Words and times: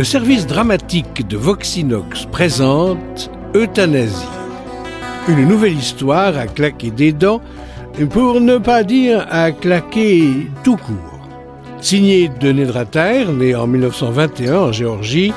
le 0.00 0.04
service 0.04 0.46
dramatique 0.46 1.28
de 1.28 1.36
Voxinox 1.36 2.24
présente 2.32 3.30
Euthanasie. 3.54 4.24
Une 5.28 5.46
nouvelle 5.46 5.76
histoire 5.76 6.38
à 6.38 6.46
claquer 6.46 6.90
des 6.90 7.12
dents, 7.12 7.42
pour 8.08 8.40
ne 8.40 8.56
pas 8.56 8.82
dire 8.82 9.26
à 9.30 9.52
claquer 9.52 10.46
tout 10.64 10.78
court. 10.78 11.28
Signé 11.82 12.28
de 12.28 12.50
Nedrater, 12.50 13.26
né 13.30 13.54
en 13.54 13.66
1921 13.66 14.58
en 14.58 14.72
Géorgie, 14.72 15.34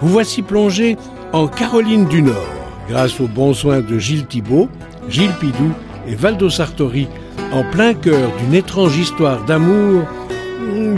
vous 0.00 0.08
voici 0.08 0.42
plongé 0.42 0.96
en 1.32 1.48
Caroline 1.48 2.06
du 2.06 2.22
Nord, 2.22 2.54
grâce 2.88 3.18
aux 3.18 3.26
bons 3.26 3.54
soins 3.54 3.80
de 3.80 3.98
Gilles 3.98 4.26
Thibault, 4.26 4.68
Gilles 5.08 5.34
Pidou 5.40 5.72
et 6.06 6.14
Valdo 6.14 6.48
Sartori, 6.48 7.08
en 7.52 7.64
plein 7.72 7.92
cœur 7.92 8.30
d'une 8.38 8.54
étrange 8.54 8.96
histoire 8.96 9.44
d'amour, 9.46 10.04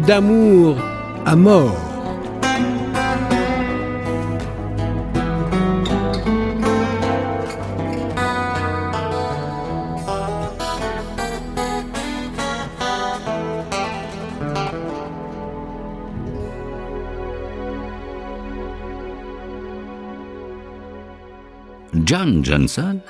d'amour 0.07 0.77
à 1.25 1.37
mort. 1.37 1.88
John 22.05 22.45
Johnson 22.45 23.01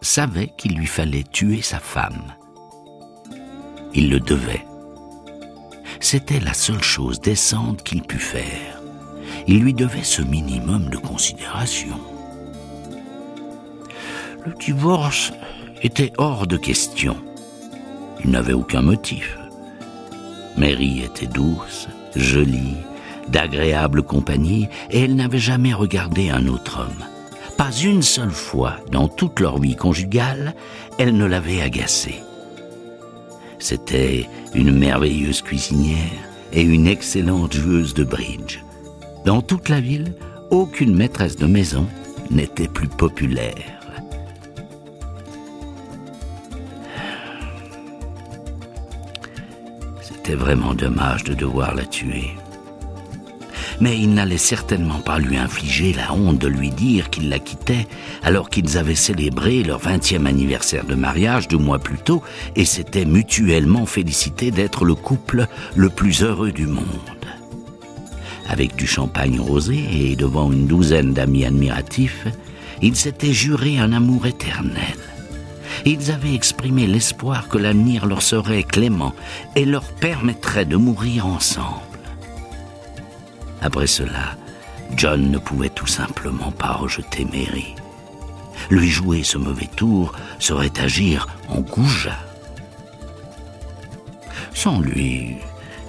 savait 0.00 0.52
qu'il 0.56 0.76
lui 0.76 0.86
fallait 0.86 1.24
tuer 1.24 1.60
sa 1.60 1.78
femme. 1.78 2.34
Il 3.94 4.10
le 4.10 4.20
devait. 4.20 4.64
C'était 6.00 6.40
la 6.40 6.54
seule 6.54 6.82
chose 6.82 7.20
décente 7.20 7.82
qu'il 7.82 8.02
pût 8.02 8.18
faire. 8.18 8.80
Il 9.46 9.60
lui 9.60 9.74
devait 9.74 10.02
ce 10.02 10.22
minimum 10.22 10.88
de 10.88 10.96
considération. 10.96 11.98
Le 14.46 14.52
divorce 14.58 15.32
était 15.82 16.12
hors 16.16 16.46
de 16.46 16.56
question. 16.56 17.16
Il 18.24 18.30
n'avait 18.30 18.52
aucun 18.52 18.82
motif. 18.82 19.36
Mary 20.56 21.02
était 21.02 21.26
douce, 21.26 21.88
jolie, 22.16 22.76
d'agréable 23.28 24.02
compagnie, 24.02 24.68
et 24.90 25.04
elle 25.04 25.16
n'avait 25.16 25.38
jamais 25.38 25.74
regardé 25.74 26.30
un 26.30 26.46
autre 26.46 26.80
homme. 26.80 27.11
Pas 27.62 27.70
une 27.84 28.02
seule 28.02 28.32
fois 28.32 28.78
dans 28.90 29.06
toute 29.06 29.38
leur 29.38 29.60
vie 29.60 29.76
conjugale, 29.76 30.56
elle 30.98 31.16
ne 31.16 31.24
l'avait 31.24 31.62
agacé. 31.62 32.16
C'était 33.60 34.28
une 34.52 34.76
merveilleuse 34.76 35.42
cuisinière 35.42 36.10
et 36.52 36.62
une 36.62 36.88
excellente 36.88 37.54
joueuse 37.54 37.94
de 37.94 38.02
bridge. 38.02 38.58
Dans 39.24 39.42
toute 39.42 39.68
la 39.68 39.78
ville, 39.78 40.12
aucune 40.50 40.96
maîtresse 40.96 41.36
de 41.36 41.46
maison 41.46 41.86
n'était 42.32 42.66
plus 42.66 42.88
populaire. 42.88 43.78
C'était 50.00 50.34
vraiment 50.34 50.74
dommage 50.74 51.22
de 51.22 51.34
devoir 51.34 51.76
la 51.76 51.84
tuer 51.84 52.32
mais 53.82 53.98
il 53.98 54.14
n'allait 54.14 54.38
certainement 54.38 55.00
pas 55.00 55.18
lui 55.18 55.36
infliger 55.36 55.92
la 55.92 56.14
honte 56.14 56.38
de 56.38 56.46
lui 56.46 56.70
dire 56.70 57.10
qu'il 57.10 57.28
la 57.28 57.40
quittait 57.40 57.88
alors 58.22 58.48
qu'ils 58.48 58.78
avaient 58.78 58.94
célébré 58.94 59.64
leur 59.64 59.80
vingtième 59.80 60.28
anniversaire 60.28 60.84
de 60.84 60.94
mariage 60.94 61.48
deux 61.48 61.58
mois 61.58 61.80
plus 61.80 61.98
tôt 61.98 62.22
et 62.54 62.64
s'étaient 62.64 63.04
mutuellement 63.04 63.84
félicités 63.84 64.52
d'être 64.52 64.84
le 64.84 64.94
couple 64.94 65.48
le 65.74 65.88
plus 65.88 66.22
heureux 66.22 66.52
du 66.52 66.68
monde. 66.68 66.86
Avec 68.48 68.76
du 68.76 68.86
champagne 68.86 69.40
rosé 69.40 69.84
et 69.92 70.14
devant 70.14 70.52
une 70.52 70.68
douzaine 70.68 71.12
d'amis 71.12 71.44
admiratifs, 71.44 72.28
ils 72.82 72.94
s'étaient 72.94 73.32
juré 73.32 73.80
un 73.80 73.92
amour 73.92 74.26
éternel. 74.26 74.94
Ils 75.84 76.12
avaient 76.12 76.34
exprimé 76.34 76.86
l'espoir 76.86 77.48
que 77.48 77.58
l'avenir 77.58 78.06
leur 78.06 78.22
serait 78.22 78.62
clément 78.62 79.12
et 79.56 79.64
leur 79.64 79.82
permettrait 79.82 80.66
de 80.66 80.76
mourir 80.76 81.26
ensemble. 81.26 81.91
Après 83.62 83.86
cela, 83.86 84.36
John 84.96 85.30
ne 85.30 85.38
pouvait 85.38 85.70
tout 85.70 85.86
simplement 85.86 86.50
pas 86.50 86.72
rejeter 86.72 87.24
Mary. 87.24 87.74
Lui 88.70 88.88
jouer 88.88 89.22
ce 89.22 89.38
mauvais 89.38 89.68
tour 89.76 90.12
serait 90.38 90.78
agir 90.80 91.28
en 91.48 91.60
goujat. 91.60 92.18
Sans 94.52 94.80
lui, 94.80 95.36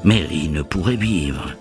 Mary 0.04 0.50
ne 0.50 0.62
pourrait 0.62 0.96
vivre. 0.96 1.52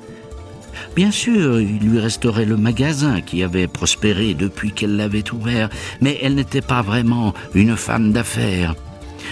Bien 0.95 1.11
sûr, 1.11 1.61
il 1.61 1.79
lui 1.79 1.99
resterait 1.99 2.45
le 2.45 2.57
magasin 2.57 3.21
qui 3.23 3.43
avait 3.43 3.67
prospéré 3.67 4.35
depuis 4.35 4.73
qu'elle 4.73 4.97
l'avait 4.97 5.33
ouvert, 5.33 5.71
mais 6.01 6.19
elle 6.23 6.35
n'était 6.35 6.61
pas 6.61 6.83
vraiment 6.83 7.35
une 7.55 7.77
femme 7.77 8.13
d'affaires. 8.13 8.75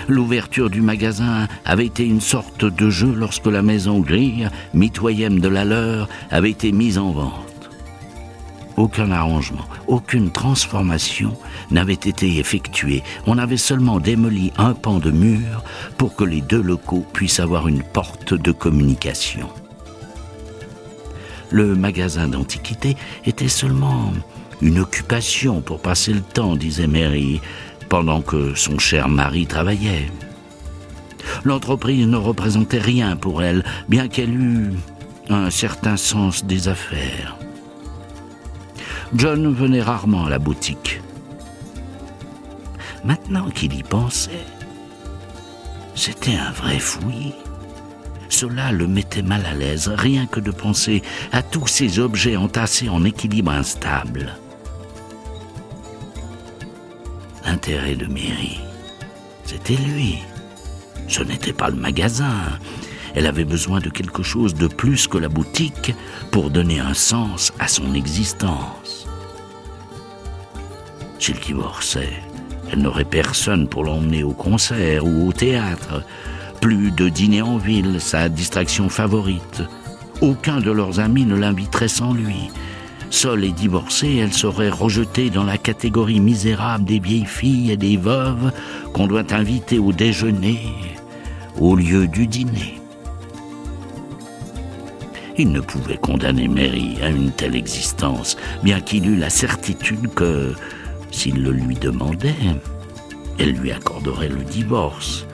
L'ouverture 0.08 0.70
du 0.70 0.82
magasin 0.82 1.48
avait 1.64 1.86
été 1.86 2.04
une 2.04 2.20
sorte 2.20 2.64
de 2.64 2.90
jeu 2.90 3.12
lorsque 3.14 3.46
la 3.46 3.62
maison 3.62 4.00
grille, 4.00 4.48
mitoyenne 4.74 5.40
de 5.40 5.48
la 5.48 5.64
leur, 5.64 6.08
avait 6.30 6.50
été 6.50 6.72
mise 6.72 6.98
en 6.98 7.10
vente. 7.12 7.70
Aucun 8.76 9.10
arrangement, 9.10 9.66
aucune 9.88 10.30
transformation 10.30 11.36
n'avait 11.70 11.92
été 11.92 12.38
effectué. 12.38 13.02
On 13.26 13.36
avait 13.36 13.56
seulement 13.56 14.00
démoli 14.00 14.52
un 14.56 14.72
pan 14.72 14.98
de 14.98 15.10
mur 15.10 15.62
pour 15.98 16.14
que 16.14 16.24
les 16.24 16.40
deux 16.40 16.62
locaux 16.62 17.04
puissent 17.12 17.40
avoir 17.40 17.68
une 17.68 17.82
porte 17.82 18.32
de 18.32 18.52
communication. 18.52 19.48
Le 21.50 21.74
magasin 21.74 22.28
d'antiquité 22.28 22.96
était 23.26 23.48
seulement 23.48 24.12
une 24.62 24.78
occupation 24.78 25.60
pour 25.60 25.80
passer 25.80 26.12
le 26.12 26.20
temps, 26.20 26.54
disait 26.54 26.86
Mary, 26.86 27.40
pendant 27.90 28.22
que 28.22 28.54
son 28.54 28.78
cher 28.78 29.08
mari 29.08 29.46
travaillait. 29.46 30.10
L'entreprise 31.44 32.06
ne 32.06 32.16
représentait 32.16 32.78
rien 32.78 33.16
pour 33.16 33.42
elle, 33.42 33.64
bien 33.88 34.08
qu'elle 34.08 34.34
eût 34.34 34.72
un 35.28 35.50
certain 35.50 35.96
sens 35.96 36.44
des 36.44 36.68
affaires. 36.68 37.36
John 39.14 39.52
venait 39.52 39.82
rarement 39.82 40.26
à 40.26 40.30
la 40.30 40.38
boutique. 40.38 41.02
Maintenant 43.04 43.50
qu'il 43.50 43.74
y 43.74 43.82
pensait, 43.82 44.46
c'était 45.94 46.36
un 46.36 46.52
vrai 46.52 46.78
fouillis. 46.78 47.34
Cela 48.28 48.70
le 48.70 48.86
mettait 48.86 49.22
mal 49.22 49.44
à 49.44 49.54
l'aise, 49.54 49.88
rien 49.88 50.26
que 50.26 50.38
de 50.38 50.52
penser 50.52 51.02
à 51.32 51.42
tous 51.42 51.66
ces 51.66 51.98
objets 51.98 52.36
entassés 52.36 52.88
en 52.88 53.04
équilibre 53.04 53.50
instable. 53.50 54.36
L'intérêt 57.44 57.94
de 57.94 58.06
Mary, 58.06 58.60
c'était 59.44 59.76
lui. 59.76 60.18
Ce 61.08 61.22
n'était 61.22 61.52
pas 61.52 61.70
le 61.70 61.76
magasin. 61.76 62.58
Elle 63.14 63.26
avait 63.26 63.44
besoin 63.44 63.80
de 63.80 63.90
quelque 63.90 64.22
chose 64.22 64.54
de 64.54 64.68
plus 64.68 65.08
que 65.08 65.18
la 65.18 65.28
boutique 65.28 65.94
pour 66.30 66.50
donner 66.50 66.78
un 66.78 66.94
sens 66.94 67.52
à 67.58 67.66
son 67.66 67.94
existence. 67.94 69.08
S'il 71.18 71.38
divorçait, 71.40 72.12
elle 72.72 72.82
n'aurait 72.82 73.04
personne 73.04 73.68
pour 73.68 73.84
l'emmener 73.84 74.22
au 74.22 74.32
concert 74.32 75.04
ou 75.04 75.28
au 75.28 75.32
théâtre. 75.32 76.04
Plus 76.60 76.92
de 76.92 77.08
dîner 77.08 77.42
en 77.42 77.56
ville, 77.56 78.00
sa 78.00 78.28
distraction 78.28 78.88
favorite. 78.88 79.62
Aucun 80.20 80.60
de 80.60 80.70
leurs 80.70 81.00
amis 81.00 81.24
ne 81.24 81.34
l'inviterait 81.34 81.88
sans 81.88 82.12
lui. 82.12 82.50
Seule 83.10 83.44
et 83.44 83.52
divorcée, 83.52 84.16
elle 84.16 84.32
serait 84.32 84.70
rejetée 84.70 85.30
dans 85.30 85.44
la 85.44 85.58
catégorie 85.58 86.20
misérable 86.20 86.84
des 86.84 87.00
vieilles 87.00 87.26
filles 87.26 87.72
et 87.72 87.76
des 87.76 87.96
veuves 87.96 88.52
qu'on 88.92 89.08
doit 89.08 89.32
inviter 89.32 89.78
au 89.78 89.92
déjeuner 89.92 90.60
au 91.58 91.74
lieu 91.74 92.06
du 92.06 92.28
dîner. 92.28 92.80
Il 95.36 95.52
ne 95.52 95.60
pouvait 95.60 95.96
condamner 95.96 96.48
Mary 96.48 96.98
à 97.02 97.08
une 97.08 97.32
telle 97.32 97.56
existence, 97.56 98.36
bien 98.62 98.80
qu'il 98.80 99.08
eût 99.08 99.16
la 99.16 99.30
certitude 99.30 100.12
que, 100.14 100.54
s'il 101.10 101.42
le 101.42 101.50
lui 101.50 101.74
demandait, 101.74 102.34
elle 103.38 103.52
lui 103.52 103.72
accorderait 103.72 104.28
le 104.28 104.44
divorce. 104.44 105.26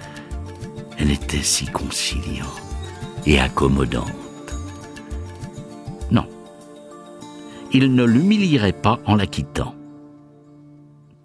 Elle 0.98 1.10
était 1.10 1.42
si 1.42 1.66
conciliante 1.66 2.62
et 3.26 3.38
accommodante. 3.38 4.25
Il 7.76 7.94
ne 7.94 8.04
l'humilierait 8.04 8.72
pas 8.72 9.00
en 9.04 9.16
la 9.16 9.26
quittant. 9.26 9.74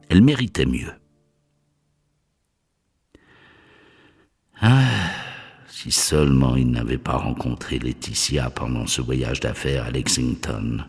Elle 0.09 0.21
méritait 0.21 0.65
mieux. 0.65 0.92
Ah, 4.59 4.83
si 5.69 5.92
seulement 5.92 6.57
il 6.57 6.69
n'avait 6.69 6.98
pas 6.98 7.15
rencontré 7.15 7.80
Laetitia 7.80 8.50
pendant 8.50 8.86
ce 8.86 9.01
voyage 9.01 9.39
d'affaires 9.39 9.86
à 9.86 9.92
Lexington. 9.92 10.83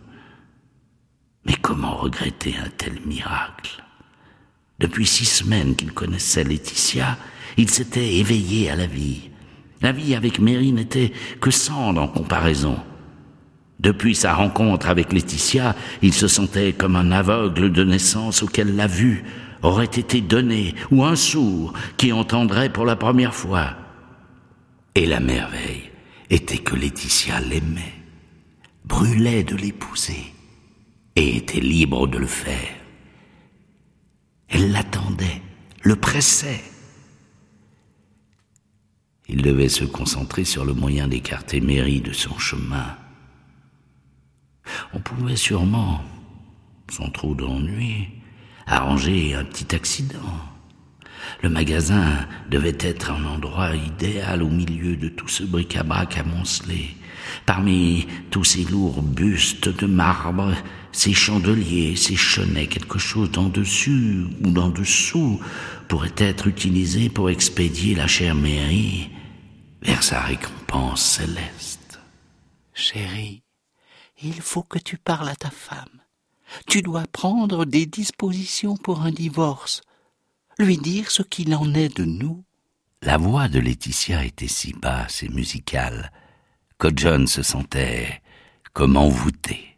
Mais 1.47 1.55
comment 1.63 1.95
regretter 1.95 2.57
un 2.57 2.69
tel 2.71 3.01
miracle? 3.07 3.85
Depuis 4.81 5.07
six 5.07 5.27
semaines 5.27 5.77
qu'il 5.77 5.93
connaissait 5.93 6.43
Laetitia, 6.43 7.17
il 7.57 7.71
s'était 7.71 8.17
éveillé 8.17 8.69
à 8.69 8.75
la 8.75 8.89
vie. 8.89 9.31
La 9.81 9.93
vie 9.93 10.17
avec 10.17 10.41
Mary 10.41 10.73
n'était 10.73 11.13
que 11.41 11.53
cendre 11.53 12.03
en 12.03 12.09
comparaison. 12.09 12.81
Depuis 13.83 14.15
sa 14.15 14.33
rencontre 14.33 14.89
avec 14.89 15.13
Laetitia, 15.13 15.75
il 16.03 16.15
se 16.15 16.29
sentait 16.29 16.73
comme 16.73 16.95
un 16.95 17.11
aveugle 17.11 17.73
de 17.73 17.83
naissance 17.83 18.45
auquel 18.45 18.77
la 18.77 18.87
vue 18.87 19.25
aurait 19.63 19.85
été 19.87 20.21
donnée, 20.21 20.77
ou 20.93 21.05
un 21.05 21.17
sourd 21.17 21.73
qui 21.97 22.13
entendrait 22.13 22.73
pour 22.73 22.85
la 22.85 22.95
première 22.95 23.35
fois. 23.35 23.75
Et 24.95 25.05
la 25.05 25.19
merveille 25.19 25.91
était 26.31 26.59
que 26.59 26.77
Laetitia 26.77 27.41
l'aimait, 27.41 27.95
brûlait 28.85 29.43
de 29.43 29.57
l'épouser, 29.57 30.33
et 31.17 31.37
était 31.37 31.61
libre 31.61 32.07
de 32.07 32.19
le 32.19 32.27
faire. 32.27 32.77
Elle 34.49 34.71
l'attendait, 34.71 35.43
le 35.83 35.97
pressait. 35.97 36.63
Il 39.29 39.43
devait 39.43 39.69
se 39.69 39.85
concentrer 39.85 40.45
sur 40.45 40.65
le 40.65 40.73
moyen 40.73 41.09
d'écarter 41.09 41.61
Mary 41.61 42.01
de 42.01 42.13
son 42.13 42.39
chemin. 42.39 42.97
On 44.95 45.01
pouvait 45.01 45.37
sûrement, 45.37 46.03
sans 46.91 47.11
trop 47.11 47.35
d'ennui, 47.35 48.09
arranger 48.67 49.35
un 49.35 49.45
petit 49.45 49.75
accident. 49.75 50.19
Le 51.43 51.49
magasin 51.49 52.27
devait 52.51 52.79
être 52.81 53.11
un 53.11 53.25
endroit 53.25 53.75
idéal 53.75 54.43
au 54.43 54.49
milieu 54.49 54.97
de 54.97 55.09
tout 55.09 55.29
ce 55.29 55.45
bric-à-brac 55.45 56.19
amoncelé. 56.19 56.97
Parmi 57.47 58.07
tous 58.31 58.45
ces 58.45 58.65
lourds 58.65 59.03
bustes 59.03 59.69
de 59.69 59.87
marbre, 59.87 60.53
ces 60.93 61.15
chandeliers, 61.15 61.97
ces 61.97 62.17
chenets, 62.17 62.67
quelque 62.67 62.99
chose 62.99 63.31
d'en 63.31 63.49
dessus 63.49 64.25
ou 64.45 64.51
d'en 64.51 64.69
dessous 64.69 65.41
pourrait 65.89 66.15
être 66.19 66.47
utilisé 66.47 67.09
pour 67.09 67.31
expédier 67.31 67.95
la 67.95 68.07
chère 68.07 68.35
Mary 68.35 69.11
vers 69.83 70.03
sa 70.03 70.21
récompense 70.21 71.03
céleste. 71.03 72.01
Chérie, 72.75 73.43
il 74.23 74.41
faut 74.41 74.63
que 74.63 74.79
tu 74.79 74.99
parles 74.99 75.29
à 75.29 75.37
ta 75.37 75.51
femme. 75.51 76.03
Tu 76.67 76.83
dois 76.83 77.07
prendre 77.07 77.65
des 77.65 77.87
dispositions 77.87 78.77
pour 78.77 79.03
un 79.03 79.11
divorce, 79.11 79.83
lui 80.59 80.77
dire 80.77 81.11
ce 81.11 81.23
qu'il 81.23 81.55
en 81.55 81.73
est 81.75 81.97
de 81.97 82.05
nous. 82.05 82.45
La 83.03 83.17
voix 83.17 83.49
de 83.49 83.59
Laetitia 83.59 84.25
était 84.25 84.49
si 84.49 84.73
basse 84.75 85.23
et 85.23 85.29
musicale 85.29 86.13
que 86.79 86.89
John 86.95 87.27
se 87.27 87.43
sentait 87.43 88.23
comme 88.73 88.97
envoûté. 88.97 89.77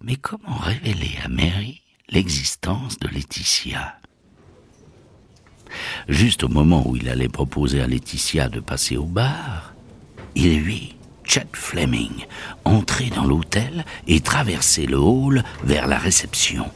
Mais 0.00 0.16
comment 0.16 0.56
révéler 0.56 1.16
à 1.24 1.28
Mary 1.28 1.82
l'existence 2.08 2.98
de 2.98 3.08
Laetitia? 3.08 3.98
Juste 6.08 6.42
au 6.42 6.48
moment 6.48 6.86
où 6.86 6.96
il 6.96 7.08
allait 7.08 7.28
proposer 7.28 7.80
à 7.80 7.86
Laetitia 7.86 8.48
de 8.48 8.60
passer 8.60 8.96
au 8.96 9.06
bar, 9.06 9.74
il 10.34 10.60
vit 10.60 10.96
Chet 11.34 11.46
Fleming 11.54 12.26
entrer 12.66 13.08
dans 13.08 13.24
l'hôtel 13.24 13.86
et 14.06 14.20
traverser 14.20 14.84
le 14.84 14.98
hall 14.98 15.42
vers 15.64 15.86
la 15.86 15.96
réception. 15.96 16.66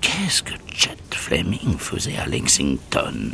Qu'est-ce 0.00 0.44
que 0.44 0.52
Chet 0.72 0.96
Fleming 1.10 1.76
faisait 1.78 2.16
à 2.16 2.26
Lexington? 2.26 3.32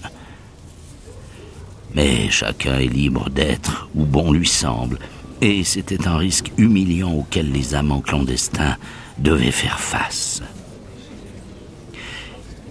Mais 1.94 2.31
chacun 2.31 2.79
est 2.79 2.87
libre 2.87 3.29
d'être 3.29 3.91
où 3.94 4.06
bon 4.06 4.32
lui 4.32 4.49
semble, 4.49 4.99
et 5.43 5.62
c'était 5.65 6.09
un 6.09 6.17
risque 6.17 6.50
humiliant 6.56 7.12
auquel 7.12 7.53
les 7.53 7.75
amants 7.75 8.00
clandestins 8.00 8.79
devaient 9.19 9.50
faire 9.50 9.81
face 9.81 10.41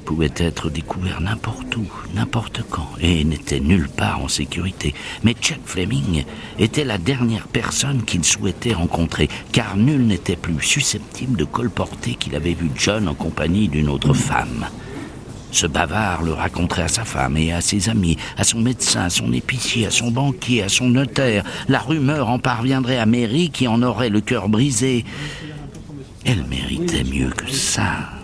pouvait 0.08 0.32
être 0.38 0.70
découvert 0.70 1.20
n'importe 1.20 1.76
où, 1.76 1.86
n'importe 2.16 2.62
quand, 2.70 2.88
et 3.02 3.26
n'était 3.26 3.60
nulle 3.60 3.90
part 3.90 4.22
en 4.24 4.30
sécurité. 4.30 4.94
Mais 5.22 5.36
Chet 5.42 5.60
Fleming 5.66 6.24
était 6.58 6.86
la 6.86 6.98
dernière 6.98 7.50
personne 7.50 8.04
qu'il 8.04 8.24
souhaitait 8.24 8.74
rencontrer, 8.74 9.28
car 9.52 9.76
nul 9.76 10.08
n'était 10.08 10.38
plus 10.38 10.62
susceptible 10.62 11.38
de 11.38 11.44
colporter 11.44 12.16
qu'il 12.16 12.38
avait 12.38 12.54
vu 12.54 12.72
John 12.74 13.10
en 13.10 13.16
compagnie 13.16 13.68
d'une 13.68 13.90
autre 13.90 14.14
femme. 14.14 14.68
Ce 15.52 15.68
bavard 15.68 16.24
le 16.24 16.32
raconterait 16.32 16.84
à 16.84 16.88
sa 16.88 17.04
femme 17.04 17.36
et 17.36 17.52
à 17.52 17.60
ses 17.60 17.90
amis, 17.90 18.16
à 18.38 18.46
son 18.46 18.62
médecin, 18.62 19.02
à 19.02 19.10
son 19.10 19.34
épicier, 19.34 19.88
à 19.88 19.92
son 19.92 20.10
banquier, 20.10 20.64
à 20.64 20.70
son 20.70 20.88
notaire. 20.88 21.44
La 21.68 21.80
rumeur 21.80 22.30
en 22.30 22.40
parviendrait 22.40 22.98
à 22.98 23.06
Mary 23.06 23.50
qui 23.50 23.68
en 23.68 23.84
aurait 23.84 24.10
le 24.10 24.22
cœur 24.22 24.48
brisé. 24.48 25.04
Elle 26.24 26.46
méritait 26.46 27.04
mieux 27.04 27.32
que 27.32 27.52
ça. 27.52 28.17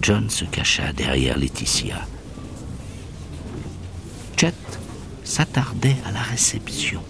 John 0.00 0.30
se 0.30 0.44
cacha 0.44 0.92
derrière 0.92 1.36
Laetitia. 1.38 2.06
Chet 4.36 4.54
s'attardait 5.24 5.96
à 6.06 6.12
la 6.12 6.20
réception. 6.20 7.02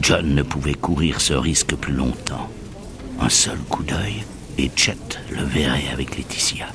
John 0.00 0.34
ne 0.34 0.42
pouvait 0.42 0.74
courir 0.74 1.20
ce 1.20 1.34
risque 1.34 1.74
plus 1.74 1.92
longtemps. 1.92 2.48
Un 3.20 3.28
seul 3.28 3.58
coup 3.68 3.82
d'œil 3.82 4.24
et 4.58 4.70
Chet 4.74 5.18
le 5.30 5.42
verrait 5.42 5.88
avec 5.92 6.16
Laetitia. 6.16 6.66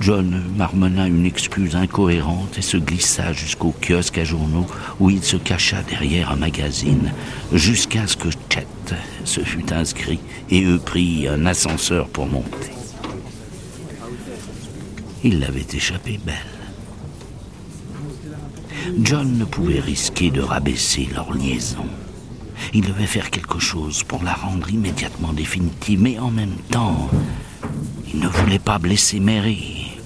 John 0.00 0.42
marmonna 0.56 1.06
une 1.06 1.26
excuse 1.26 1.76
incohérente 1.76 2.58
et 2.58 2.62
se 2.62 2.76
glissa 2.76 3.32
jusqu'au 3.32 3.74
kiosque 3.80 4.18
à 4.18 4.24
journaux 4.24 4.66
où 5.00 5.10
il 5.10 5.22
se 5.22 5.36
cacha 5.36 5.82
derrière 5.82 6.30
un 6.30 6.36
magazine 6.36 7.12
jusqu'à 7.52 8.06
ce 8.06 8.16
que 8.16 8.28
Chet 8.48 8.66
se 9.24 9.40
fût 9.40 9.72
inscrit 9.72 10.20
et 10.50 10.60
eût 10.60 10.78
pris 10.78 11.28
un 11.28 11.44
ascenseur 11.46 12.08
pour 12.08 12.26
monter. 12.26 12.75
Il 15.28 15.40
l'avait 15.40 15.66
échappé 15.74 16.20
belle. 16.24 16.36
John 19.02 19.38
ne 19.38 19.44
pouvait 19.44 19.80
risquer 19.80 20.30
de 20.30 20.40
rabaisser 20.40 21.08
leur 21.12 21.32
liaison. 21.32 21.86
Il 22.72 22.82
devait 22.82 23.06
faire 23.06 23.32
quelque 23.32 23.58
chose 23.58 24.04
pour 24.04 24.22
la 24.22 24.34
rendre 24.34 24.70
immédiatement 24.70 25.32
définitive, 25.32 26.00
mais 26.00 26.16
en 26.20 26.30
même 26.30 26.54
temps, 26.70 27.10
il 28.14 28.20
ne 28.20 28.28
voulait 28.28 28.60
pas 28.60 28.78
blesser 28.78 29.18
Mary. 29.18 29.98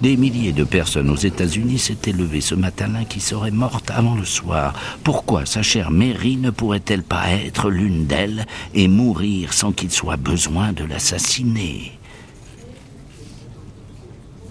Des 0.00 0.16
milliers 0.16 0.50
de 0.50 0.64
personnes 0.64 1.08
aux 1.08 1.14
États-Unis 1.14 1.78
s'étaient 1.78 2.10
levées 2.10 2.40
ce 2.40 2.56
matin-là 2.56 3.04
qui 3.04 3.20
serait 3.20 3.52
morte 3.52 3.92
avant 3.92 4.16
le 4.16 4.24
soir. 4.24 4.74
Pourquoi 5.04 5.46
sa 5.46 5.62
chère 5.62 5.92
Mary 5.92 6.38
ne 6.38 6.50
pourrait-elle 6.50 7.04
pas 7.04 7.30
être 7.30 7.70
l'une 7.70 8.06
d'elles 8.06 8.46
et 8.74 8.88
mourir 8.88 9.52
sans 9.52 9.70
qu'il 9.70 9.92
soit 9.92 10.16
besoin 10.16 10.72
de 10.72 10.82
l'assassiner? 10.82 11.92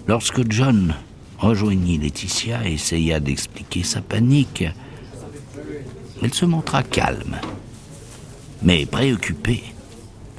Lorsque 0.08 0.50
John 0.50 0.94
rejoignit 1.38 1.98
Laetitia 1.98 2.66
et 2.66 2.74
essaya 2.74 3.20
d'expliquer 3.20 3.82
sa 3.82 4.00
panique, 4.00 4.64
elle 6.22 6.34
se 6.34 6.44
montra 6.44 6.82
calme, 6.82 7.38
mais 8.62 8.86
préoccupée 8.86 9.62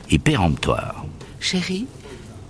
et 0.10 0.20
péremptoire. 0.20 1.06
Chérie, 1.40 1.88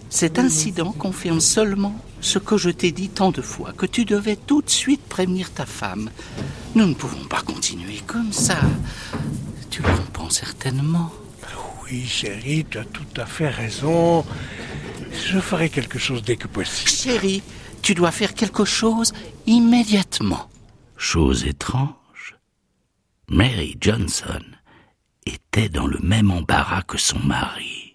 cet 0.09 0.37
incident 0.37 0.91
confirme 0.91 1.39
seulement 1.39 1.95
ce 2.21 2.39
que 2.39 2.57
je 2.57 2.69
t'ai 2.69 2.91
dit 2.91 3.09
tant 3.09 3.31
de 3.31 3.41
fois, 3.41 3.73
que 3.73 3.85
tu 3.85 4.05
devais 4.05 4.35
tout 4.35 4.61
de 4.61 4.69
suite 4.69 5.01
prévenir 5.01 5.51
ta 5.51 5.65
femme. 5.65 6.09
Nous 6.75 6.85
ne 6.85 6.93
pouvons 6.93 7.25
pas 7.25 7.41
continuer 7.41 8.01
comme 8.07 8.31
ça. 8.31 8.57
Tu 9.69 9.81
le 9.81 9.89
comprends 9.89 10.29
certainement. 10.29 11.11
Oui, 11.83 12.05
chérie, 12.05 12.65
tu 12.69 12.77
as 12.77 12.85
tout 12.85 13.03
à 13.17 13.25
fait 13.25 13.49
raison. 13.49 14.23
Je 15.13 15.39
ferai 15.39 15.69
quelque 15.69 15.99
chose 15.99 16.23
dès 16.23 16.35
que 16.35 16.47
possible. 16.47 16.89
Chérie, 16.89 17.43
tu 17.81 17.93
dois 17.93 18.11
faire 18.11 18.33
quelque 18.33 18.65
chose 18.65 19.13
immédiatement. 19.45 20.49
Chose 20.97 21.45
étrange, 21.45 22.35
Mary 23.27 23.77
Johnson 23.79 24.43
était 25.25 25.69
dans 25.69 25.87
le 25.87 25.99
même 25.99 26.31
embarras 26.31 26.81
que 26.81 26.97
son 26.97 27.19
mari. 27.19 27.92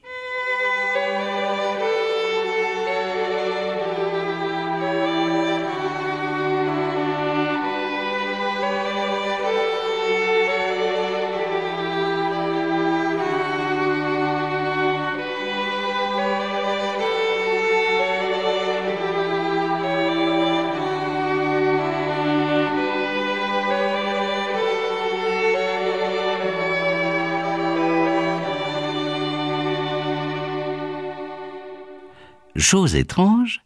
Chose 32.70 32.96
étrange, 32.96 33.62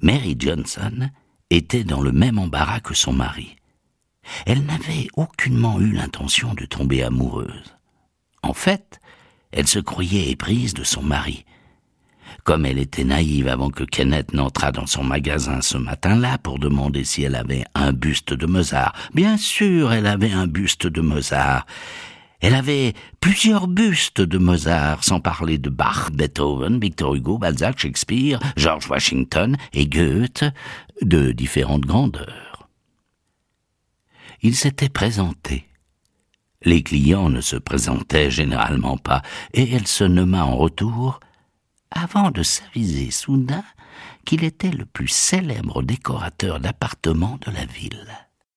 Mary 0.00 0.36
Johnson 0.38 1.10
était 1.50 1.82
dans 1.82 2.00
le 2.00 2.12
même 2.12 2.38
embarras 2.38 2.78
que 2.78 2.94
son 2.94 3.12
mari. 3.12 3.56
Elle 4.46 4.64
n'avait 4.64 5.08
aucunement 5.16 5.80
eu 5.80 5.90
l'intention 5.90 6.54
de 6.54 6.64
tomber 6.64 7.02
amoureuse. 7.02 7.74
En 8.44 8.52
fait, 8.52 9.00
elle 9.50 9.66
se 9.66 9.80
croyait 9.80 10.30
éprise 10.30 10.72
de 10.72 10.84
son 10.84 11.02
mari. 11.02 11.44
Comme 12.44 12.64
elle 12.64 12.78
était 12.78 13.02
naïve 13.02 13.48
avant 13.48 13.70
que 13.70 13.82
Kenneth 13.82 14.32
n'entrât 14.34 14.70
dans 14.70 14.86
son 14.86 15.02
magasin 15.02 15.60
ce 15.60 15.76
matin-là 15.76 16.38
pour 16.38 16.60
demander 16.60 17.02
si 17.02 17.24
elle 17.24 17.34
avait 17.34 17.64
un 17.74 17.92
buste 17.92 18.34
de 18.34 18.46
Mozart. 18.46 18.94
Bien 19.14 19.36
sûr, 19.36 19.92
elle 19.92 20.06
avait 20.06 20.30
un 20.30 20.46
buste 20.46 20.86
de 20.86 21.00
Mozart. 21.00 21.66
Elle 22.46 22.54
avait 22.54 22.92
plusieurs 23.20 23.68
bustes 23.68 24.20
de 24.20 24.36
Mozart, 24.36 25.02
sans 25.02 25.18
parler 25.18 25.56
de 25.56 25.70
Bach, 25.70 26.10
Beethoven, 26.12 26.78
Victor 26.78 27.14
Hugo, 27.14 27.38
Balzac, 27.38 27.78
Shakespeare, 27.78 28.38
George 28.58 28.86
Washington 28.90 29.56
et 29.72 29.86
Goethe, 29.86 30.44
de 31.00 31.32
différentes 31.32 31.86
grandeurs. 31.86 32.68
Il 34.42 34.54
s'était 34.54 34.90
présenté. 34.90 35.66
Les 36.60 36.82
clients 36.82 37.30
ne 37.30 37.40
se 37.40 37.56
présentaient 37.56 38.30
généralement 38.30 38.98
pas, 38.98 39.22
et 39.54 39.72
elle 39.72 39.86
se 39.86 40.04
nomma 40.04 40.44
en 40.44 40.56
retour, 40.58 41.20
avant 41.90 42.30
de 42.30 42.42
s'aviser 42.42 43.10
soudain 43.10 43.64
qu'il 44.26 44.44
était 44.44 44.70
le 44.70 44.84
plus 44.84 45.08
célèbre 45.08 45.82
décorateur 45.82 46.60
d'appartements 46.60 47.38
de 47.46 47.52
la 47.52 47.64
ville. 47.64 48.06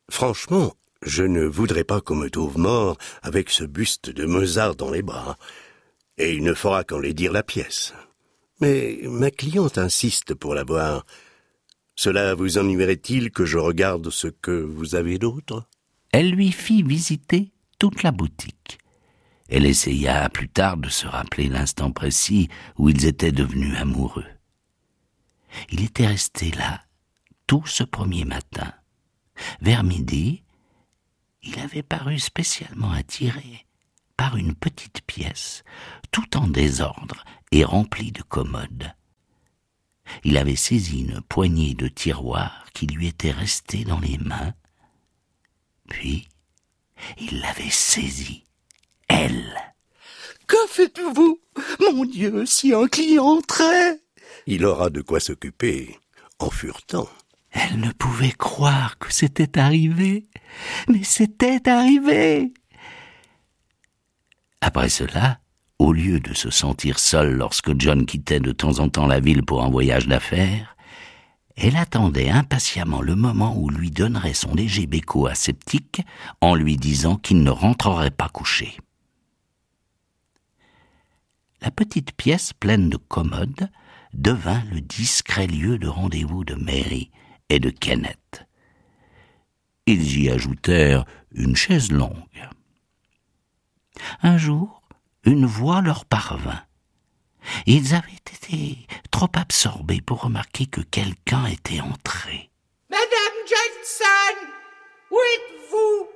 Franchement, 0.10 0.74
je 1.01 1.24
ne 1.24 1.46
voudrais 1.46 1.84
pas 1.84 2.01
qu'on 2.01 2.16
me 2.16 2.30
trouve 2.30 2.58
mort 2.58 2.98
avec 3.22 3.50
ce 3.50 3.63
buste 3.63 4.10
de 4.10 4.25
Mozart 4.25 4.75
dans 4.75 4.92
les 4.92 5.01
bras, 5.01 5.38
et 6.18 6.34
il 6.34 6.44
ne 6.44 6.54
fera 6.54 6.84
qu'en 6.84 7.00
les 7.00 7.13
dire 7.13 7.32
la 7.32 7.44
pièce. 7.44 7.94
Mais 8.60 9.00
ma 9.04 9.30
cliente 9.30 9.77
insiste 9.77 10.34
pour 10.34 10.56
la 10.56 10.63
voir. 10.63 11.06
Cela 11.96 12.36
vous 12.36 12.58
ennuierait-il 12.58 13.32
que 13.32 13.46
je 13.46 13.58
regarde 13.58 14.10
ce 14.10 14.27
que 14.27 14.51
vous 14.51 14.96
avez 14.96 15.20
d'autre? 15.20 15.68
Elle 16.12 16.32
lui 16.32 16.51
fit 16.51 16.84
visiter 16.84 17.51
toute 17.80 18.04
la 18.04 18.12
boutique. 18.12 18.80
Elle 19.50 19.66
essaya 19.66 20.30
plus 20.30 20.50
tard 20.50 20.77
de 20.77 20.89
se 20.89 21.08
rappeler 21.08 21.48
l'instant 21.48 21.92
précis 21.92 22.50
où 22.77 22.89
ils 22.89 23.06
étaient 23.06 23.32
devenus 23.32 23.77
amoureux. 23.77 24.25
Il 25.72 25.84
était 25.84 26.08
resté 26.08 26.51
là 26.51 26.82
tout 27.46 27.66
ce 27.66 27.84
premier 27.84 28.25
matin. 28.25 28.74
Vers 29.62 29.84
midi, 29.84 30.44
il 31.48 31.60
avait 31.60 31.84
paru 31.84 32.20
spécialement 32.20 32.92
attiré 32.92 33.66
par 34.18 34.36
une 34.36 34.56
petite 34.56 35.01
pièce, 35.01 35.63
tout 36.12 36.38
en 36.38 36.48
désordre 36.48 37.24
et 37.51 37.63
remplie 37.63 38.12
de 38.12 38.22
commodes. 38.22 38.94
Il 40.24 40.38
avait 40.38 40.56
saisi 40.56 41.01
une 41.01 41.22
poignée 41.22 41.74
de 41.74 41.88
tiroirs 41.88 42.66
qui 42.74 42.88
lui 42.88 43.08
était 43.08 43.32
restée 43.32 43.86
dans 43.86 44.00
les 44.00 44.18
mains, 44.18 44.54
puis 45.89 46.27
il 47.18 47.39
l'avait 47.39 47.70
saisie, 47.70 48.44
elle. 49.08 49.56
Que 50.48 50.68
faites-vous 50.68 51.39
Mon 51.80 52.06
Dieu, 52.06 52.46
si 52.46 52.74
un 52.74 52.88
client 52.88 53.25
entrait 53.25 54.00
Il 54.48 54.66
aura 54.66 54.89
de 54.89 55.01
quoi 55.01 55.20
s'occuper 55.20 55.98
en 56.39 56.50
furetant. 56.50 57.10
Elle 57.51 57.80
ne 57.80 57.92
pouvait 57.92 58.32
croire 58.32 58.98
que 58.98 59.12
c'était 59.12 59.58
arrivé, 59.58 60.27
mais 60.88 61.04
c'était 61.04 61.68
arrivé. 61.68 62.54
Après 64.62 64.89
cela, 64.89 65.39
au 65.80 65.94
lieu 65.94 66.20
de 66.20 66.34
se 66.34 66.50
sentir 66.50 67.00
seule 67.00 67.34
lorsque 67.34 67.80
John 67.80 68.06
quittait 68.06 68.39
de 68.39 68.51
temps 68.51 68.80
en 68.80 68.89
temps 68.89 69.08
la 69.08 69.20
ville 69.20 69.44
pour 69.44 69.63
un 69.63 69.70
voyage 69.70 70.08
d'affaires, 70.08 70.75
elle 71.56 71.75
attendait 71.75 72.30
impatiemment 72.30 73.01
le 73.01 73.16
moment 73.16 73.58
où 73.58 73.70
lui 73.70 73.89
donnerait 73.89 74.36
son 74.36 74.54
léger 74.54 74.86
béco 74.86 75.25
aseptique 75.25 76.01
en 76.39 76.54
lui 76.54 76.77
disant 76.77 77.16
qu'il 77.16 77.42
ne 77.42 77.50
rentrerait 77.50 78.12
pas 78.12 78.30
couché. 78.30 78.77
La 81.62 81.72
petite 81.72 82.12
pièce 82.12 82.54
pleine 82.54 82.89
de 82.89 82.98
commodes 82.98 83.70
devint 84.13 84.63
le 84.72 84.82
discret 84.82 85.48
lieu 85.48 85.80
de 85.80 85.88
rendez-vous 85.88 86.44
de 86.44 86.54
Mary, 86.54 87.12
et 87.50 87.60
de 87.60 87.70
Kenneth. 87.70 88.46
Ils 89.86 90.20
y 90.20 90.30
ajoutèrent 90.30 91.06
une 91.32 91.56
chaise 91.56 91.92
longue. 91.92 92.50
Un 94.22 94.38
jour, 94.38 94.82
une 95.24 95.46
voix 95.46 95.82
leur 95.82 96.06
parvint. 96.06 96.63
Ils 97.66 97.96
avaient 97.96 98.12
été 98.12 98.86
trop 99.12 99.30
absorbés 99.34 100.01
pour 100.01 100.22
remarquer 100.22 100.66
que 100.66 100.82
quelqu'un 100.82 101.46
était 101.46 101.80
entré. 101.80 102.51
Madame 102.89 103.38
Johnson, 103.48 104.48
où 105.12 105.16
êtes-vous? 105.16 106.08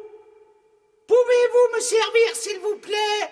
Pouvez-vous 1.07 1.75
me 1.75 1.81
servir, 1.81 2.35
s'il 2.35 2.59
vous 2.59 2.79
plaît? 2.81 3.31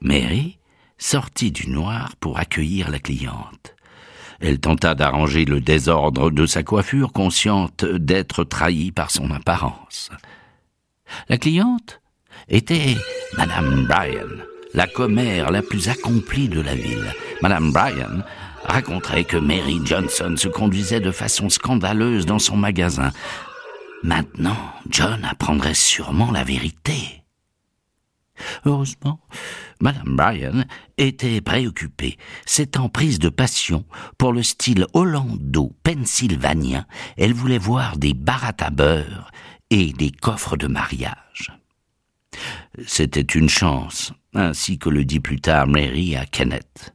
Mary 0.00 0.58
sortit 0.98 1.50
du 1.50 1.68
noir 1.70 2.16
pour 2.16 2.38
accueillir 2.38 2.90
la 2.90 2.98
cliente. 2.98 3.74
Elle 4.40 4.60
tenta 4.60 4.94
d'arranger 4.94 5.44
le 5.44 5.60
désordre 5.60 6.30
de 6.30 6.46
sa 6.46 6.62
coiffure, 6.62 7.12
consciente 7.12 7.84
d'être 7.84 8.44
trahie 8.44 8.92
par 8.92 9.10
son 9.10 9.30
apparence. 9.30 10.10
La 11.28 11.38
cliente 11.38 12.00
était 12.48 12.96
Madame 13.36 13.86
Bryan, 13.86 14.44
la 14.74 14.86
commère 14.86 15.50
la 15.50 15.62
plus 15.62 15.88
accomplie 15.88 16.48
de 16.48 16.60
la 16.60 16.74
ville. 16.74 17.14
Madame 17.42 17.72
Bryan 17.72 18.24
raconterait 18.64 19.24
que 19.24 19.36
Mary 19.36 19.80
Johnson 19.84 20.34
se 20.36 20.48
conduisait 20.48 21.00
de 21.00 21.10
façon 21.10 21.48
scandaleuse 21.48 22.26
dans 22.26 22.38
son 22.38 22.56
magasin. 22.56 23.10
Maintenant, 24.02 24.56
John 24.88 25.24
apprendrait 25.24 25.74
sûrement 25.74 26.30
la 26.30 26.44
vérité. 26.44 27.22
Heureusement, 28.64 29.20
Madame 29.80 30.16
Bryan 30.16 30.66
était 30.96 31.40
préoccupée, 31.40 32.18
s'étant 32.46 32.88
prise 32.88 33.18
de 33.18 33.28
passion 33.28 33.84
pour 34.16 34.32
le 34.32 34.42
style 34.42 34.86
hollando-pennsylvanien. 34.92 36.86
Elle 37.16 37.34
voulait 37.34 37.58
voir 37.58 37.96
des 37.96 38.14
barattes 38.14 38.62
à 38.62 38.70
beurre 38.70 39.30
et 39.70 39.92
des 39.92 40.10
coffres 40.10 40.56
de 40.56 40.66
mariage. 40.66 41.52
C'était 42.86 43.20
une 43.20 43.48
chance, 43.48 44.12
ainsi 44.34 44.78
que 44.78 44.88
le 44.88 45.04
dit 45.04 45.20
plus 45.20 45.40
tard 45.40 45.66
Mary 45.66 46.16
à 46.16 46.26
Kenneth. 46.26 46.94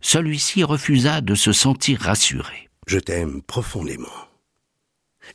Celui-ci 0.00 0.64
refusa 0.64 1.20
de 1.20 1.34
se 1.34 1.52
sentir 1.52 2.00
rassuré. 2.00 2.68
Je 2.86 2.98
t'aime 2.98 3.42
profondément 3.42 4.08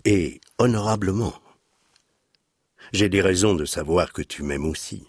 et 0.03 0.41
honorablement. 0.57 1.33
J'ai 2.95 3.09
des 3.09 3.19
raisons 3.19 3.55
de 3.55 3.65
savoir 3.65 4.13
que 4.13 4.21
tu 4.21 4.41
m'aimes 4.41 4.65
aussi. 4.65 5.03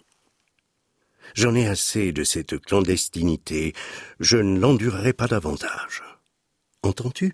J'en 1.35 1.55
ai 1.55 1.69
assez 1.69 2.11
de 2.11 2.25
cette 2.25 2.59
clandestinité, 2.59 3.75
je 4.19 4.39
ne 4.39 4.59
l'endurerai 4.59 5.13
pas 5.13 5.29
davantage. 5.29 6.03
Entends-tu? 6.83 7.33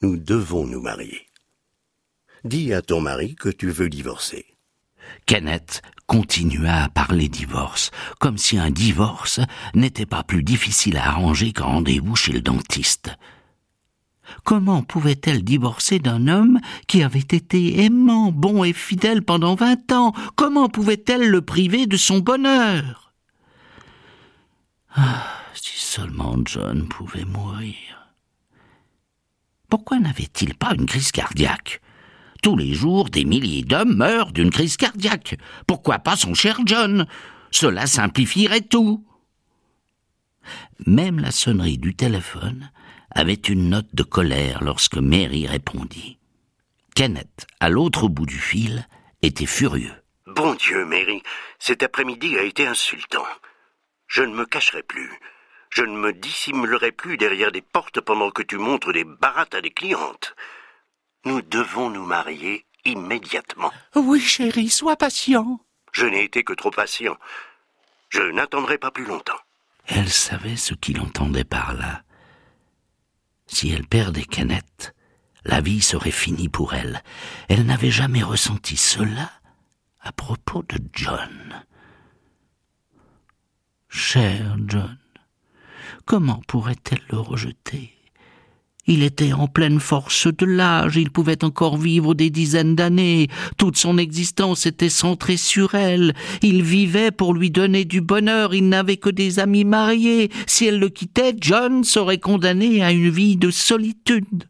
Nous 0.00 0.16
devons 0.16 0.64
nous 0.64 0.80
marier. 0.80 1.26
Dis 2.44 2.72
à 2.72 2.80
ton 2.80 3.02
mari 3.02 3.34
que 3.34 3.50
tu 3.50 3.68
veux 3.68 3.90
divorcer. 3.90 4.46
Kenneth 5.26 5.82
continua 6.06 6.84
à 6.84 6.88
parler 6.88 7.28
divorce, 7.28 7.90
comme 8.18 8.38
si 8.38 8.56
un 8.56 8.70
divorce 8.70 9.40
n'était 9.74 10.06
pas 10.06 10.22
plus 10.22 10.42
difficile 10.42 10.96
à 10.96 11.08
arranger 11.08 11.52
qu'un 11.52 11.64
rendez-vous 11.64 12.16
chez 12.16 12.32
le 12.32 12.40
dentiste. 12.40 13.10
Comment 14.44 14.82
pouvait-elle 14.82 15.44
divorcer 15.44 15.98
d'un 15.98 16.28
homme 16.28 16.60
qui 16.86 17.02
avait 17.02 17.18
été 17.20 17.82
aimant, 17.84 18.32
bon 18.32 18.64
et 18.64 18.72
fidèle 18.72 19.22
pendant 19.22 19.54
vingt 19.54 19.92
ans? 19.92 20.12
Comment 20.34 20.68
pouvait-elle 20.68 21.28
le 21.28 21.42
priver 21.42 21.86
de 21.86 21.96
son 21.96 22.18
bonheur? 22.18 23.12
Ah, 24.94 25.26
si 25.54 25.78
seulement 25.78 26.36
John 26.44 26.88
pouvait 26.88 27.24
mourir. 27.24 27.74
Pourquoi 29.68 29.98
n'avait-il 29.98 30.54
pas 30.54 30.74
une 30.74 30.86
crise 30.86 31.12
cardiaque? 31.12 31.80
Tous 32.42 32.56
les 32.56 32.74
jours, 32.74 33.10
des 33.10 33.24
milliers 33.24 33.64
d'hommes 33.64 33.96
meurent 33.96 34.32
d'une 34.32 34.50
crise 34.50 34.76
cardiaque. 34.76 35.36
Pourquoi 35.66 35.98
pas 35.98 36.16
son 36.16 36.34
cher 36.34 36.60
John? 36.64 37.06
Cela 37.50 37.86
simplifierait 37.86 38.60
tout. 38.60 39.04
Même 40.86 41.18
la 41.18 41.32
sonnerie 41.32 41.78
du 41.78 41.94
téléphone 41.94 42.70
avait 43.16 43.34
une 43.34 43.70
note 43.70 43.94
de 43.94 44.02
colère 44.02 44.62
lorsque 44.62 44.98
Mary 44.98 45.46
répondit. 45.46 46.18
Kenneth, 46.94 47.46
à 47.60 47.70
l'autre 47.70 48.08
bout 48.08 48.26
du 48.26 48.38
fil, 48.38 48.86
était 49.22 49.46
furieux. 49.46 49.94
Bon 50.26 50.54
Dieu, 50.54 50.84
Mary, 50.84 51.22
cet 51.58 51.82
après-midi 51.82 52.36
a 52.38 52.42
été 52.42 52.66
insultant. 52.66 53.24
Je 54.06 54.22
ne 54.22 54.34
me 54.34 54.44
cacherai 54.44 54.82
plus. 54.82 55.10
Je 55.70 55.82
ne 55.82 55.96
me 55.96 56.12
dissimulerai 56.12 56.92
plus 56.92 57.16
derrière 57.16 57.52
des 57.52 57.62
portes 57.62 58.00
pendant 58.00 58.30
que 58.30 58.42
tu 58.42 58.58
montres 58.58 58.92
des 58.92 59.04
barattes 59.04 59.54
à 59.54 59.60
des 59.60 59.70
clientes. 59.70 60.34
Nous 61.24 61.42
devons 61.42 61.90
nous 61.90 62.04
marier 62.04 62.66
immédiatement. 62.84 63.72
Oui, 63.94 64.20
chérie, 64.20 64.70
sois 64.70 64.96
patient. 64.96 65.60
Je 65.92 66.06
n'ai 66.06 66.24
été 66.24 66.44
que 66.44 66.52
trop 66.52 66.70
patient. 66.70 67.16
Je 68.10 68.22
n'attendrai 68.22 68.78
pas 68.78 68.90
plus 68.90 69.06
longtemps. 69.06 69.40
Elle 69.86 70.10
savait 70.10 70.56
ce 70.56 70.74
qu'il 70.74 71.00
entendait 71.00 71.44
par 71.44 71.74
là. 71.74 72.02
Si 73.46 73.70
elle 73.70 73.86
perdait 73.86 74.24
Kenneth, 74.24 74.94
la 75.44 75.60
vie 75.60 75.80
serait 75.80 76.10
finie 76.10 76.48
pour 76.48 76.74
elle. 76.74 77.02
Elle 77.48 77.64
n'avait 77.66 77.90
jamais 77.90 78.22
ressenti 78.22 78.76
cela 78.76 79.30
à 80.00 80.12
propos 80.12 80.62
de 80.62 80.78
John. 80.92 81.64
Cher 83.88 84.56
John, 84.66 84.98
Comment 86.06 86.40
pourrait-elle 86.46 87.02
le 87.10 87.18
rejeter? 87.18 87.95
Il 88.86 89.02
était 89.02 89.32
en 89.32 89.48
pleine 89.48 89.80
force 89.80 90.28
de 90.28 90.46
l'âge, 90.46 90.96
il 90.96 91.10
pouvait 91.10 91.44
encore 91.44 91.76
vivre 91.76 92.14
des 92.14 92.30
dizaines 92.30 92.76
d'années, 92.76 93.28
toute 93.56 93.76
son 93.76 93.98
existence 93.98 94.66
était 94.66 94.88
centrée 94.88 95.36
sur 95.36 95.74
elle, 95.74 96.14
il 96.42 96.62
vivait 96.62 97.10
pour 97.10 97.34
lui 97.34 97.50
donner 97.50 97.84
du 97.84 98.00
bonheur, 98.00 98.54
il 98.54 98.68
n'avait 98.68 98.96
que 98.96 99.10
des 99.10 99.38
amis 99.38 99.64
mariés, 99.64 100.30
si 100.46 100.66
elle 100.66 100.78
le 100.78 100.88
quittait, 100.88 101.34
John 101.40 101.84
serait 101.84 102.18
condamné 102.18 102.82
à 102.82 102.92
une 102.92 103.10
vie 103.10 103.36
de 103.36 103.50
solitude. 103.50 104.44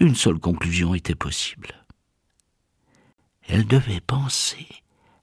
Une 0.00 0.14
seule 0.14 0.38
conclusion 0.38 0.94
était 0.94 1.14
possible. 1.14 1.68
Elle 3.46 3.66
devait 3.66 4.00
penser 4.00 4.66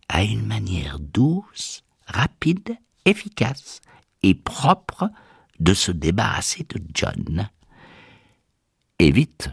à 0.07 0.23
une 0.23 0.45
manière 0.45 0.99
douce, 0.99 1.83
rapide, 2.05 2.75
efficace 3.05 3.81
et 4.21 4.35
propre 4.35 5.09
de 5.59 5.73
se 5.73 5.91
débarrasser 5.91 6.65
de 6.69 6.81
John 6.93 7.49
et 9.01 9.11
vite. 9.11 9.49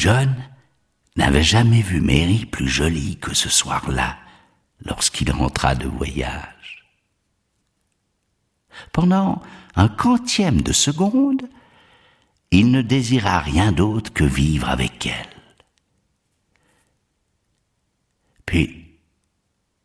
John 0.00 0.34
n'avait 1.16 1.42
jamais 1.42 1.82
vu 1.82 2.00
Mary 2.00 2.46
plus 2.46 2.68
jolie 2.68 3.18
que 3.18 3.34
ce 3.34 3.50
soir-là, 3.50 4.16
lorsqu'il 4.82 5.30
rentra 5.30 5.74
de 5.74 5.86
voyage. 5.86 6.86
Pendant 8.92 9.42
un 9.76 9.88
quantième 9.88 10.62
de 10.62 10.72
seconde, 10.72 11.42
il 12.50 12.70
ne 12.70 12.80
désira 12.80 13.40
rien 13.40 13.72
d'autre 13.72 14.10
que 14.10 14.24
vivre 14.24 14.70
avec 14.70 15.04
elle. 15.04 15.36
Puis, 18.46 18.86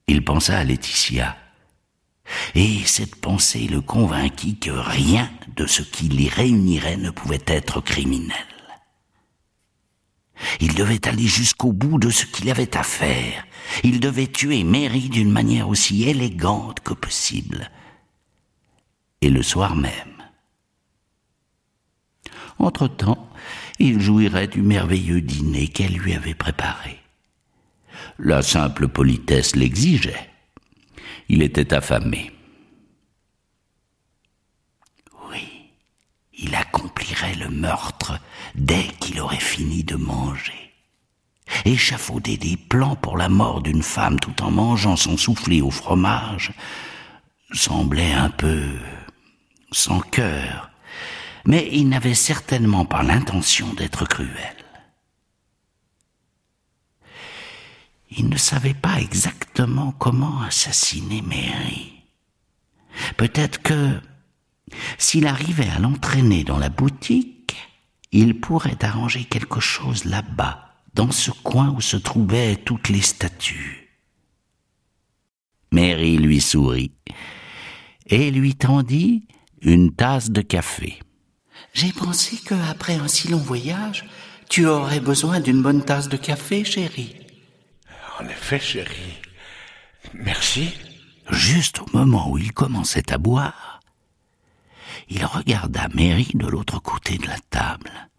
il 0.08 0.24
pensa 0.24 0.60
à 0.60 0.64
Laetitia, 0.64 1.36
et 2.56 2.86
cette 2.86 3.18
pensée 3.18 3.68
le 3.68 3.82
convainquit 3.82 4.60
que 4.60 4.72
rien 4.72 5.30
de 5.58 5.68
ce 5.68 5.82
qui 5.82 6.08
les 6.08 6.30
réunirait 6.30 6.96
ne 6.96 7.10
pouvait 7.10 7.44
être 7.48 7.82
criminel. 7.82 8.55
Il 10.60 10.76
devait 10.76 11.08
aller 11.08 11.28
jusqu'au 11.28 11.72
bout 11.72 11.98
de 11.98 12.10
ce 12.10 12.26
qu'il 12.26 12.50
avait 12.50 12.78
à 12.78 12.84
faire. 12.84 13.46
Il 13.84 14.00
devait 14.00 14.28
tuer 14.28 14.64
Mary 14.64 15.10
d'une 15.10 15.32
manière 15.32 15.70
aussi 15.70 16.04
élégante 16.04 16.82
que 16.82 16.94
possible. 16.94 17.72
Et 19.22 19.30
le 19.30 19.42
soir 19.42 19.76
même. 19.76 20.16
Entre-temps, 22.60 23.30
il 23.80 24.00
jouirait 24.00 24.48
du 24.48 24.62
merveilleux 24.62 25.22
dîner 25.22 25.68
qu'elle 25.68 25.94
lui 25.94 26.14
avait 26.14 26.36
préparé. 26.36 27.00
La 28.20 28.42
simple 28.42 28.88
politesse 28.88 29.56
l'exigeait. 29.56 30.30
Il 31.28 31.42
était 31.42 31.74
affamé. 31.74 32.35
Il 36.38 36.56
accomplirait 36.56 37.36
le 37.36 37.50
meurtre 37.50 38.20
dès 38.56 38.88
qu'il 39.00 39.20
aurait 39.20 39.40
fini 39.40 39.84
de 39.84 39.96
manger. 39.96 40.74
Échafauder 41.64 42.38
des 42.38 42.58
plans 42.58 42.96
pour 42.96 43.18
la 43.18 43.30
mort 43.30 43.62
d'une 43.62 43.84
femme 43.84 44.20
tout 44.20 44.44
en 44.44 44.52
mangeant 44.52 44.96
son 44.96 45.18
soufflé 45.18 45.62
au 45.62 45.72
fromage 45.72 46.54
semblait 47.54 48.14
un 48.14 48.30
peu 48.30 48.64
sans 49.72 50.00
cœur, 50.00 50.72
mais 51.46 51.70
il 51.72 51.90
n'avait 51.90 52.16
certainement 52.16 52.86
pas 52.86 53.04
l'intention 53.04 53.74
d'être 53.74 54.06
cruel. 54.06 54.56
Il 58.18 58.30
ne 58.30 58.38
savait 58.38 58.74
pas 58.74 59.00
exactement 59.00 59.92
comment 59.92 60.42
assassiner 60.42 61.22
Mary. 61.22 61.94
Peut-être 63.18 63.62
que 63.62 64.00
s'il 64.98 65.28
arrivait 65.28 65.70
à 65.70 65.80
l'entraîner 65.80 66.44
dans 66.44 66.58
la 66.58 66.70
boutique, 66.70 67.56
il 68.12 68.40
pourrait 68.40 68.84
arranger 68.84 69.24
quelque 69.24 69.60
chose 69.60 70.06
là-bas, 70.06 70.76
dans 70.94 71.12
ce 71.12 71.32
coin 71.32 71.70
où 71.72 71.82
se 71.82 71.98
trouvaient 71.98 72.56
toutes 72.56 72.90
les 72.90 73.02
statues. 73.02 73.90
Mary 75.72 76.18
lui 76.18 76.40
sourit 76.40 76.94
et 78.08 78.32
lui 78.32 78.56
tendit 78.56 79.28
une 79.62 79.94
tasse 79.94 80.32
de 80.32 80.42
café. 80.42 81.00
J'ai 81.74 81.92
pensé 81.92 82.38
que 82.38 82.56
après 82.70 82.96
un 82.96 83.08
si 83.08 83.28
long 83.28 83.40
voyage, 83.40 84.06
tu 84.50 84.66
aurais 84.66 85.00
besoin 85.00 85.40
d'une 85.40 85.62
bonne 85.62 85.84
tasse 85.84 86.08
de 86.08 86.18
café, 86.18 86.64
chérie. 86.64 87.16
En 88.20 88.26
effet, 88.28 88.60
chérie. 88.60 89.20
Merci. 90.14 90.74
Juste 91.30 91.80
au 91.80 91.88
moment 91.92 92.30
où 92.30 92.38
il 92.38 92.54
commençait 92.54 93.12
à 93.12 93.18
boire, 93.18 93.75
il 95.10 95.26
regarda 95.26 95.88
Mary 95.90 96.30
de 96.34 96.48
l'autre 96.48 96.80
côté 96.80 97.18
de 97.18 97.28
la 97.28 97.40
table. 97.50 98.10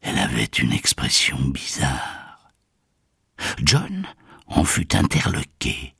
Elle 0.00 0.18
avait 0.18 0.44
une 0.44 0.72
expression 0.72 1.38
bizarre. 1.38 2.52
John 3.62 4.06
en 4.46 4.64
fut 4.64 4.94
interloqué. 4.94 5.94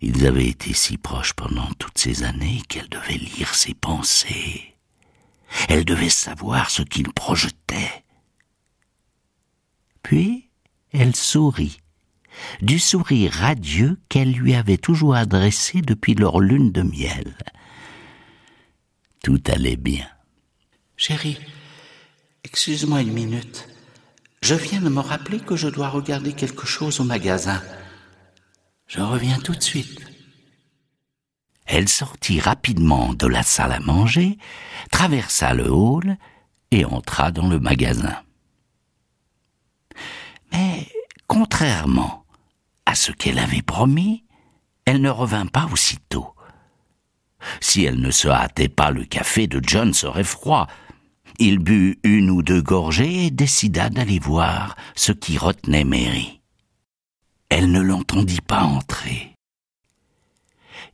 Ils 0.00 0.26
avaient 0.26 0.48
été 0.48 0.74
si 0.74 0.98
proches 0.98 1.34
pendant 1.34 1.70
toutes 1.78 1.98
ces 1.98 2.24
années 2.24 2.62
qu'elle 2.68 2.88
devait 2.88 3.18
lire 3.18 3.54
ses 3.54 3.74
pensées. 3.74 4.76
Elle 5.68 5.84
devait 5.84 6.10
savoir 6.10 6.70
ce 6.70 6.82
qu'il 6.82 7.12
projetait. 7.12 8.04
Puis 10.02 10.50
elle 10.92 11.14
sourit 11.16 11.78
du 12.60 12.78
sourire 12.78 13.32
radieux 13.32 13.98
qu'elle 14.08 14.32
lui 14.32 14.54
avait 14.54 14.76
toujours 14.76 15.14
adressé 15.14 15.82
depuis 15.82 16.14
leur 16.14 16.40
lune 16.40 16.72
de 16.72 16.82
miel. 16.82 17.36
Tout 19.22 19.42
allait 19.46 19.76
bien. 19.76 20.06
Chérie, 20.96 21.38
excuse-moi 22.44 23.02
une 23.02 23.12
minute. 23.12 23.68
Je 24.42 24.54
viens 24.54 24.80
de 24.80 24.88
me 24.88 25.00
rappeler 25.00 25.40
que 25.40 25.56
je 25.56 25.68
dois 25.68 25.88
regarder 25.88 26.34
quelque 26.34 26.66
chose 26.66 27.00
au 27.00 27.04
magasin. 27.04 27.62
Je 28.86 29.00
reviens 29.00 29.38
tout 29.38 29.54
de 29.54 29.62
suite. 29.62 30.00
Elle 31.66 31.88
sortit 31.88 32.40
rapidement 32.40 33.14
de 33.14 33.26
la 33.26 33.42
salle 33.42 33.72
à 33.72 33.80
manger, 33.80 34.36
traversa 34.90 35.54
le 35.54 35.70
hall 35.70 36.18
et 36.70 36.84
entra 36.84 37.30
dans 37.30 37.48
le 37.48 37.58
magasin. 37.58 38.22
Mais, 40.52 40.86
contrairement 41.26 42.23
ce 42.94 43.12
qu'elle 43.12 43.38
avait 43.38 43.62
promis, 43.62 44.24
elle 44.84 45.00
ne 45.00 45.10
revint 45.10 45.46
pas 45.46 45.68
aussitôt. 45.72 46.34
Si 47.60 47.84
elle 47.84 48.00
ne 48.00 48.10
se 48.10 48.28
hâtait 48.28 48.68
pas, 48.68 48.90
le 48.90 49.04
café 49.04 49.46
de 49.46 49.60
John 49.62 49.92
serait 49.92 50.24
froid. 50.24 50.66
Il 51.38 51.58
but 51.58 51.98
une 52.04 52.30
ou 52.30 52.42
deux 52.42 52.62
gorgées 52.62 53.26
et 53.26 53.30
décida 53.30 53.90
d'aller 53.90 54.18
voir 54.18 54.76
ce 54.94 55.12
qui 55.12 55.36
retenait 55.36 55.84
Mary. 55.84 56.40
Elle 57.48 57.70
ne 57.70 57.80
l'entendit 57.80 58.40
pas 58.40 58.62
entrer. 58.62 59.34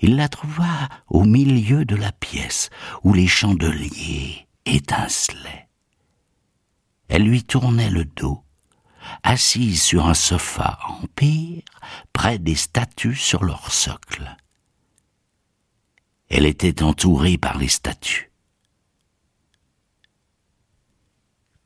Il 0.01 0.17
la 0.17 0.29
trouva 0.29 0.89
au 1.09 1.25
milieu 1.25 1.85
de 1.85 1.97
la 1.97 2.13
pièce 2.13 2.71
où 3.05 3.13
les 3.13 3.27
chandeliers 3.27 4.47
étincelaient. 4.65 5.69
Elle 7.09 7.25
lui 7.25 7.43
tournait 7.43 7.91
le 7.91 8.05
dos 8.05 8.43
assise 9.23 9.83
sur 9.83 10.07
un 10.07 10.15
sofa 10.15 10.79
empire, 10.89 11.63
près 12.13 12.39
des 12.39 12.55
statues 12.55 13.17
sur 13.17 13.45
leur 13.45 13.73
socle. 13.73 14.37
Elle 16.29 16.47
était 16.47 16.83
entourée 16.83 17.39
par 17.39 17.59
les 17.59 17.69
statues. 17.69 18.31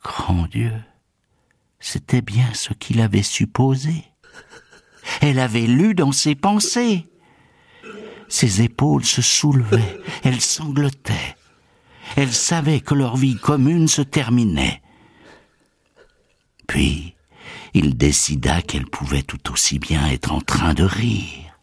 Grand 0.02 0.46
Dieu, 0.48 0.72
c'était 1.80 2.22
bien 2.22 2.52
ce 2.54 2.72
qu'il 2.72 3.00
avait 3.00 3.22
supposé. 3.22 4.04
Elle 5.20 5.38
avait 5.38 5.66
lu 5.66 5.94
dans 5.94 6.12
ses 6.12 6.34
pensées. 6.34 7.06
Ses 8.28 8.62
épaules 8.62 9.04
se 9.04 9.22
soulevaient, 9.22 10.00
elle 10.22 10.40
sanglotait. 10.40 11.36
Elle 12.16 12.32
savait 12.32 12.80
que 12.80 12.94
leur 12.94 13.16
vie 13.16 13.36
commune 13.36 13.88
se 13.88 14.02
terminait. 14.02 14.82
Puis, 16.66 17.13
il 17.74 17.96
décida 17.96 18.62
qu'elle 18.62 18.87
pouvait 18.87 19.22
tout 19.22 19.52
aussi 19.52 19.78
bien 19.78 20.06
être 20.08 20.32
en 20.32 20.40
train 20.40 20.74
de 20.74 20.84
rire. 20.84 21.58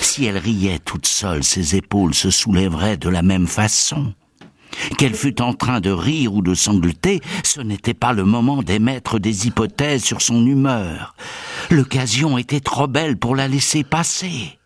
Si 0.00 0.24
elle 0.24 0.38
riait 0.38 0.78
toute 0.78 1.06
seule, 1.06 1.42
ses 1.42 1.76
épaules 1.76 2.14
se 2.14 2.30
soulèveraient 2.30 2.96
de 2.96 3.08
la 3.08 3.22
même 3.22 3.46
façon. 3.46 4.14
Qu'elle 4.96 5.14
fût 5.14 5.40
en 5.42 5.54
train 5.54 5.80
de 5.80 5.90
rire 5.90 6.34
ou 6.34 6.42
de 6.42 6.54
sangloter, 6.54 7.20
ce 7.42 7.60
n'était 7.60 7.94
pas 7.94 8.12
le 8.12 8.24
moment 8.24 8.62
d'émettre 8.62 9.18
des 9.18 9.46
hypothèses 9.46 10.04
sur 10.04 10.20
son 10.20 10.46
humeur. 10.46 11.14
L'occasion 11.70 12.38
était 12.38 12.60
trop 12.60 12.86
belle 12.86 13.16
pour 13.16 13.34
la 13.34 13.48
laisser 13.48 13.82
passer. 13.82 14.58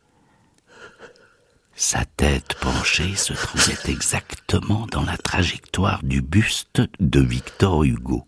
Sa 1.75 2.05
tête 2.05 2.57
penchée 2.61 3.17
se 3.17 3.33
trouvait 3.33 3.91
exactement 3.91 4.87
dans 4.91 5.03
la 5.03 5.17
trajectoire 5.17 6.01
du 6.03 6.21
buste 6.21 6.83
de 7.01 7.21
Victor 7.21 7.85
Hugo. 7.85 8.27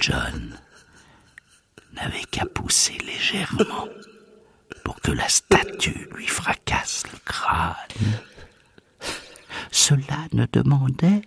John 0.00 0.58
n'avait 1.92 2.24
qu'à 2.30 2.46
pousser 2.46 2.96
légèrement 2.98 3.88
pour 4.84 5.00
que 5.00 5.12
la 5.12 5.28
statue 5.28 6.08
lui 6.14 6.26
fracasse 6.26 7.04
le 7.12 7.18
crâne. 7.24 7.74
Cela 9.70 10.26
ne 10.32 10.46
demandait 10.52 11.22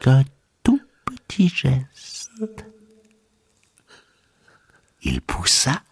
qu'un 0.00 0.22
tout 0.62 0.80
petit 1.04 1.48
geste. 1.48 2.30
Il 5.02 5.20
poussa. 5.20 5.82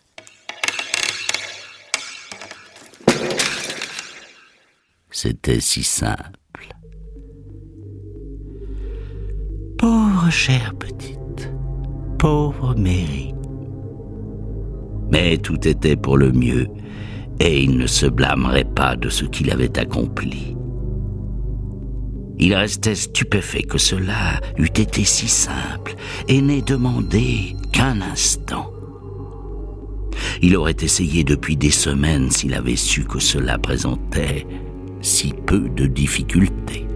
C'était 5.10 5.60
si 5.60 5.84
simple. 5.84 6.74
Pauvre 9.78 10.30
chère 10.30 10.74
petite, 10.74 11.18
pauvre 12.24 12.74
Mary. 12.74 13.34
Mais 15.12 15.36
tout 15.36 15.68
était 15.68 15.94
pour 15.94 16.16
le 16.16 16.32
mieux, 16.32 16.68
et 17.38 17.62
il 17.62 17.76
ne 17.76 17.86
se 17.86 18.06
blâmerait 18.06 18.64
pas 18.64 18.96
de 18.96 19.10
ce 19.10 19.26
qu'il 19.26 19.50
avait 19.50 19.78
accompli. 19.78 20.56
Il 22.38 22.54
restait 22.54 22.94
stupéfait 22.94 23.64
que 23.64 23.76
cela 23.76 24.40
eût 24.56 24.72
été 24.74 25.04
si 25.04 25.28
simple 25.28 25.96
et 26.26 26.40
n'ait 26.40 26.62
demandé 26.62 27.56
qu'un 27.72 28.00
instant. 28.00 28.72
Il 30.40 30.56
aurait 30.56 30.76
essayé 30.80 31.24
depuis 31.24 31.58
des 31.58 31.70
semaines 31.70 32.30
s'il 32.30 32.54
avait 32.54 32.76
su 32.76 33.04
que 33.04 33.18
cela 33.18 33.58
présentait 33.58 34.46
si 35.02 35.34
peu 35.44 35.68
de 35.68 35.84
difficultés. 35.84 36.86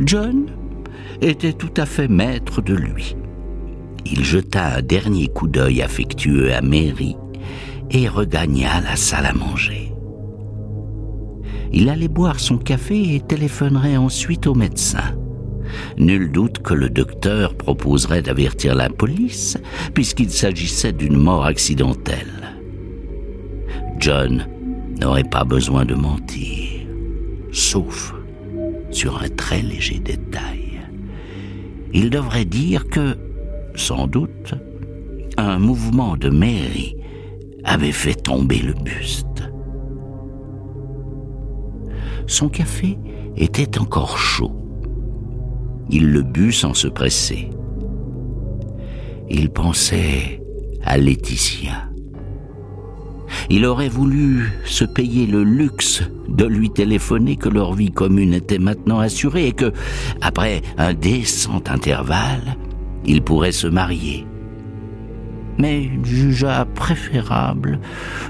John 0.00 0.50
était 1.22 1.52
tout 1.52 1.72
à 1.76 1.86
fait 1.86 2.08
maître 2.08 2.60
de 2.60 2.74
lui. 2.74 3.16
Il 4.04 4.24
jeta 4.24 4.76
un 4.76 4.82
dernier 4.82 5.28
coup 5.28 5.46
d'œil 5.46 5.80
affectueux 5.82 6.52
à 6.52 6.60
Mary 6.60 7.16
et 7.90 8.08
regagna 8.08 8.80
la 8.80 8.96
salle 8.96 9.26
à 9.26 9.32
manger. 9.32 9.92
Il 11.72 11.88
allait 11.88 12.08
boire 12.08 12.40
son 12.40 12.58
café 12.58 13.14
et 13.14 13.20
téléphonerait 13.20 13.96
ensuite 13.96 14.46
au 14.46 14.54
médecin. 14.54 15.16
Nul 15.96 16.30
doute 16.30 16.58
que 16.58 16.74
le 16.74 16.90
docteur 16.90 17.54
proposerait 17.54 18.20
d'avertir 18.20 18.74
la 18.74 18.90
police, 18.90 19.56
puisqu'il 19.94 20.30
s'agissait 20.30 20.92
d'une 20.92 21.16
mort 21.16 21.46
accidentelle. 21.46 22.58
John 23.98 24.46
n'aurait 25.00 25.24
pas 25.24 25.44
besoin 25.44 25.84
de 25.84 25.94
mentir, 25.94 26.86
sauf 27.52 28.14
sur 28.90 29.22
un 29.22 29.28
très 29.28 29.62
léger 29.62 29.98
détail. 29.98 30.51
Il 31.92 32.10
devrait 32.10 32.44
dire 32.44 32.88
que, 32.88 33.16
sans 33.74 34.06
doute, 34.06 34.54
un 35.36 35.58
mouvement 35.58 36.16
de 36.16 36.30
Mary 36.30 36.96
avait 37.64 37.92
fait 37.92 38.14
tomber 38.14 38.58
le 38.58 38.72
buste. 38.72 39.50
Son 42.26 42.48
café 42.48 42.98
était 43.36 43.78
encore 43.78 44.18
chaud. 44.18 44.52
Il 45.90 46.10
le 46.10 46.22
but 46.22 46.52
sans 46.52 46.74
se 46.74 46.88
presser. 46.88 47.50
Il 49.28 49.50
pensait 49.50 50.42
à 50.84 50.96
Laetitia. 50.96 51.91
Il 53.50 53.64
aurait 53.64 53.88
voulu 53.88 54.52
se 54.64 54.84
payer 54.84 55.26
le 55.26 55.42
luxe 55.44 56.02
de 56.28 56.44
lui 56.44 56.70
téléphoner 56.70 57.36
que 57.36 57.48
leur 57.48 57.74
vie 57.74 57.90
commune 57.90 58.34
était 58.34 58.58
maintenant 58.58 59.00
assurée 59.00 59.48
et 59.48 59.52
que, 59.52 59.72
après 60.20 60.62
un 60.78 60.94
décent 60.94 61.62
intervalle, 61.68 62.56
il 63.04 63.22
pourrait 63.22 63.52
se 63.52 63.66
marier. 63.66 64.26
Mais 65.58 65.84
il 65.84 66.04
jugea 66.04 66.64
préférable 66.64 67.80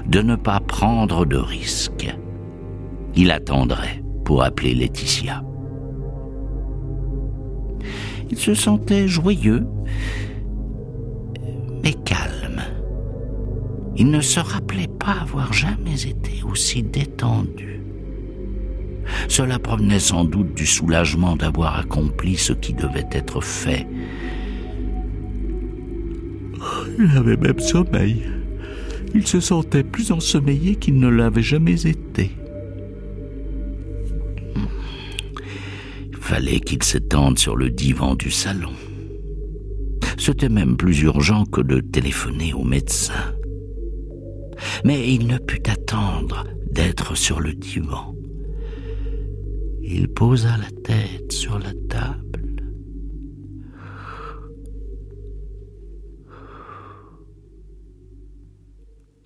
de 0.05 0.21
ne 0.21 0.35
pas 0.35 0.59
prendre 0.59 1.25
de 1.25 1.37
risques 1.37 2.13
il 3.15 3.31
attendrait 3.31 4.03
pour 4.25 4.43
appeler 4.43 4.73
Laetitia. 4.73 5.43
Il 8.29 8.37
se 8.37 8.53
sentait 8.53 9.07
joyeux, 9.07 9.65
mais 11.83 11.93
calme. 11.93 12.32
Il 13.95 14.09
ne 14.09 14.21
se 14.21 14.39
rappelait 14.39 14.87
pas 14.87 15.17
avoir 15.21 15.53
jamais 15.53 16.03
été 16.07 16.43
aussi 16.49 16.83
détendu. 16.83 17.81
Cela 19.27 19.59
provenait 19.59 19.99
sans 19.99 20.23
doute 20.23 20.53
du 20.53 20.65
soulagement 20.65 21.35
d'avoir 21.35 21.77
accompli 21.77 22.37
ce 22.37 22.53
qui 22.53 22.73
devait 22.73 23.09
être 23.11 23.41
fait. 23.41 23.87
Il 26.97 27.17
avait 27.17 27.37
même 27.37 27.59
sommeil. 27.59 28.23
Il 29.13 29.27
se 29.27 29.39
sentait 29.39 29.83
plus 29.83 30.11
ensommeillé 30.11 30.75
qu'il 30.75 30.99
ne 30.99 31.09
l'avait 31.09 31.43
jamais 31.43 31.85
été. 31.85 32.31
fallait 36.33 36.61
qu'il 36.61 36.81
s'étende 36.81 37.37
sur 37.37 37.57
le 37.57 37.69
divan 37.69 38.15
du 38.15 38.31
salon. 38.31 38.71
C'était 40.17 40.49
même 40.49 40.77
plus 40.77 41.01
urgent 41.01 41.45
que 41.45 41.59
de 41.61 41.81
téléphoner 41.81 42.53
au 42.53 42.63
médecin. 42.63 43.35
Mais 44.83 45.13
il 45.13 45.27
ne 45.27 45.37
put 45.37 45.63
attendre 45.69 46.45
d'être 46.71 47.15
sur 47.15 47.39
le 47.39 47.53
divan. 47.53 48.15
Il 49.81 50.07
posa 50.09 50.57
la 50.57 50.71
tête 50.83 51.31
sur 51.31 51.59
la 51.59 51.73
table. 51.89 52.63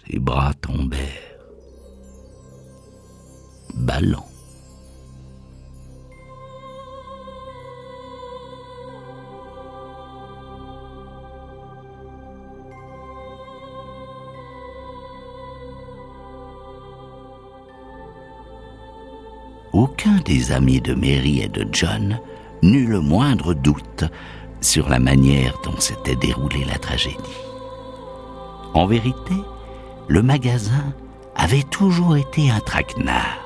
Ses 0.10 0.20
bras 0.20 0.54
tombèrent, 0.56 1.38
ballants. 3.76 4.37
Aucun 19.78 20.16
des 20.26 20.52
amis 20.52 20.82
de 20.82 20.96
Mary 20.96 21.42
et 21.42 21.48
de 21.48 21.68
John 21.72 22.20
n'eut 22.64 22.88
le 22.88 23.00
moindre 23.00 23.54
doute 23.54 24.06
sur 24.60 24.90
la 24.90 24.98
manière 24.98 25.54
dont 25.64 25.80
s'était 25.80 26.16
déroulée 26.16 26.66
la 26.66 26.80
tragédie. 26.80 27.16
En 28.74 28.88
vérité, 28.88 29.36
le 30.08 30.24
magasin 30.24 30.94
avait 31.36 31.64
toujours 31.64 32.18
été 32.18 32.50
un 32.50 32.60
traquenard. 32.60 33.38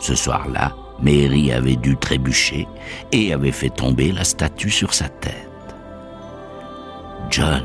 Ce 0.00 0.16
soir-là, 0.16 0.74
Mary 1.00 1.52
avait 1.52 1.76
dû 1.76 1.96
trébucher 1.96 2.66
et 3.12 3.32
avait 3.32 3.52
fait 3.52 3.70
tomber 3.70 4.10
la 4.10 4.24
statue 4.24 4.70
sur 4.70 4.92
sa 4.92 5.08
tête. 5.08 5.34
John 7.30 7.62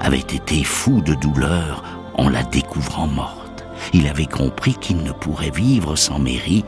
avait 0.00 0.18
été 0.18 0.62
fou 0.62 1.00
de 1.00 1.14
douleur 1.14 1.82
en 2.14 2.28
la 2.28 2.44
découvrant 2.44 3.08
morte. 3.08 3.41
Il 3.92 4.06
avait 4.06 4.26
compris 4.26 4.74
qu'il 4.74 4.98
ne 4.98 5.12
pourrait 5.12 5.50
vivre 5.50 5.96
sans 5.96 6.18
Mary, 6.18 6.64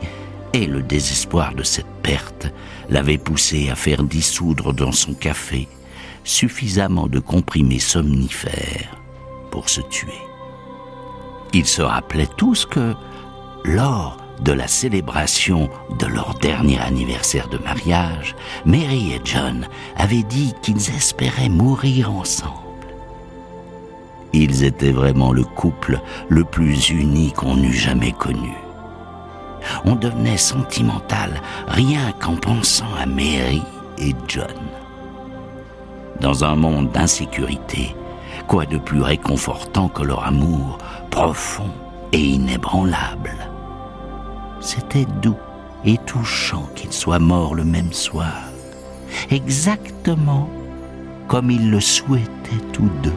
et 0.53 0.67
le 0.67 0.81
désespoir 0.81 1.53
de 1.53 1.63
cette 1.63 1.85
perte 2.01 2.47
l'avait 2.89 3.17
poussé 3.17 3.69
à 3.69 3.75
faire 3.75 4.03
dissoudre 4.03 4.73
dans 4.73 4.91
son 4.91 5.13
café 5.13 5.67
suffisamment 6.25 7.07
de 7.07 7.19
comprimés 7.19 7.79
somnifères 7.79 8.97
pour 9.51 9.69
se 9.69 9.81
tuer. 9.81 10.21
Ils 11.53 11.67
se 11.67 11.81
rappelaient 11.81 12.29
tous 12.35 12.65
que, 12.65 12.93
lors 13.63 14.17
de 14.41 14.51
la 14.51 14.67
célébration 14.67 15.69
de 15.99 16.07
leur 16.07 16.33
dernier 16.39 16.79
anniversaire 16.79 17.47
de 17.47 17.57
mariage, 17.59 18.35
Mary 18.65 19.13
et 19.13 19.21
John 19.23 19.67
avaient 19.95 20.23
dit 20.23 20.53
qu'ils 20.61 20.89
espéraient 20.89 21.47
mourir 21.47 22.11
ensemble. 22.11 22.64
Ils 24.37 24.65
étaient 24.65 24.91
vraiment 24.91 25.31
le 25.31 25.45
couple 25.45 26.01
le 26.27 26.43
plus 26.43 26.89
uni 26.89 27.31
qu'on 27.31 27.55
eût 27.55 27.71
jamais 27.71 28.11
connu. 28.11 28.51
On 29.85 29.95
devenait 29.95 30.35
sentimental 30.35 31.41
rien 31.69 32.11
qu'en 32.19 32.35
pensant 32.35 32.93
à 33.01 33.05
Mary 33.05 33.61
et 33.97 34.13
John. 34.27 34.59
Dans 36.19 36.43
un 36.43 36.57
monde 36.57 36.91
d'insécurité, 36.91 37.95
quoi 38.45 38.65
de 38.65 38.77
plus 38.77 39.01
réconfortant 39.01 39.87
que 39.87 40.03
leur 40.03 40.27
amour 40.27 40.79
profond 41.11 41.71
et 42.11 42.19
inébranlable? 42.19 43.37
C'était 44.59 45.07
doux 45.21 45.39
et 45.85 45.97
touchant 45.99 46.67
qu'ils 46.75 46.91
soient 46.91 47.19
morts 47.19 47.55
le 47.55 47.63
même 47.63 47.93
soir, 47.93 48.35
exactement 49.31 50.49
comme 51.29 51.49
ils 51.49 51.71
le 51.71 51.79
souhaitaient 51.79 52.65
tous 52.73 52.89
deux. 53.01 53.13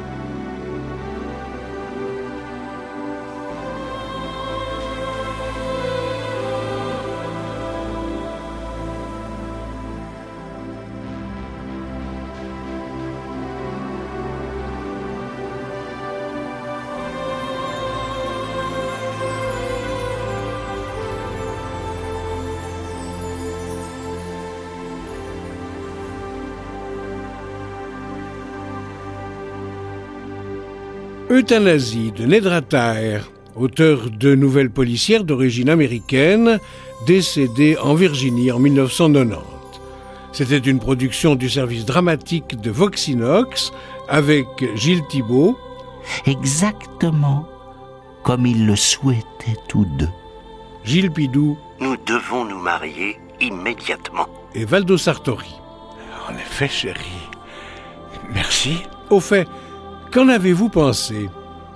Euthanasie 31.31 32.11
de 32.13 32.25
Nedra 32.25 32.63
auteur 33.55 34.09
de 34.11 34.35
nouvelles 34.35 34.71
policières 34.71 35.25
d'origine 35.25 35.69
américaine, 35.69 36.59
décédé 37.07 37.77
en 37.83 37.95
Virginie 37.95 38.51
en 38.51 38.59
1990. 38.59 39.45
C'était 40.33 40.59
une 40.59 40.79
production 40.79 41.35
du 41.35 41.51
service 41.51 41.85
dramatique 41.85 42.59
de 42.61 42.71
Voxinox 42.71 43.73
avec 44.09 44.47
Gilles 44.75 45.07
Thibault. 45.11 45.59
Exactement 46.27 47.47
comme 48.23 48.47
ils 48.47 48.67
le 48.67 48.77
souhaitaient 48.77 49.59
tous 49.69 49.87
deux. 49.99 50.09
Gilles 50.85 51.11
Pidou. 51.11 51.59
Nous 51.81 51.97
devons 52.07 52.47
nous 52.47 52.59
marier 52.59 53.19
immédiatement. 53.41 54.27
Et 54.55 54.65
Valdo 54.65 54.97
Sartori. 54.97 55.55
En 56.29 56.35
effet, 56.35 56.69
chérie. 56.69 57.29
Merci. 58.33 58.79
Au 59.11 59.21
fait, 59.21 59.47
Qu'en 60.13 60.29
avez-vous 60.29 60.69
pensé? 60.69 61.29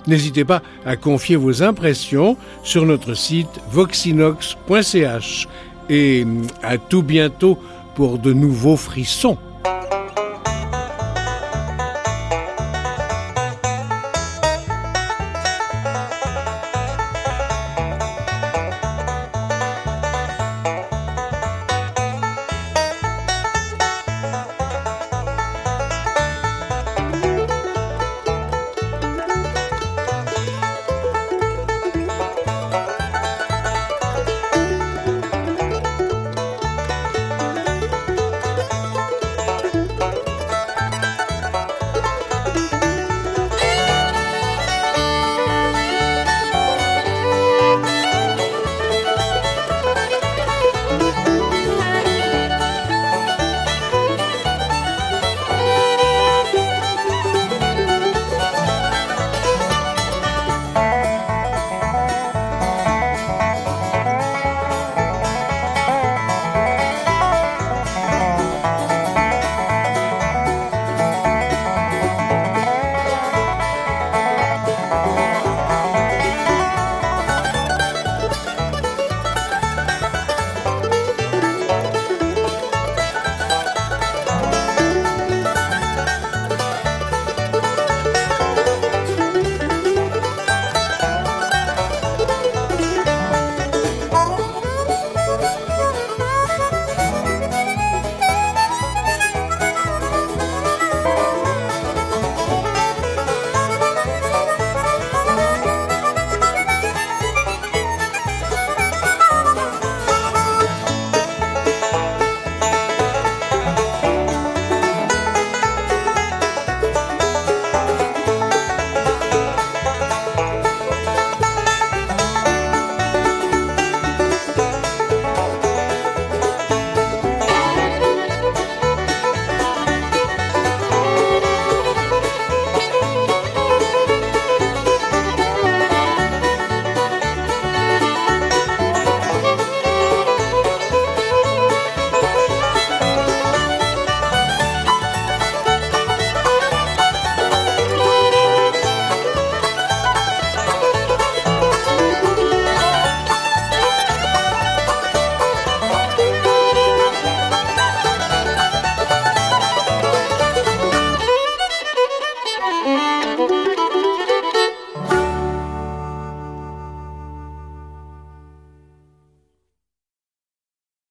N'hésitez 0.07 0.43
pas 0.43 0.61
à 0.85 0.97
confier 0.97 1.35
vos 1.35 1.63
impressions 1.63 2.35
sur 2.63 2.85
notre 2.85 3.13
site 3.13 3.61
voxinox.ch 3.71 5.47
et 5.89 6.25
à 6.61 6.77
tout 6.77 7.03
bientôt 7.03 7.57
pour 7.95 8.17
de 8.17 8.33
nouveaux 8.33 8.77
frissons. 8.77 9.37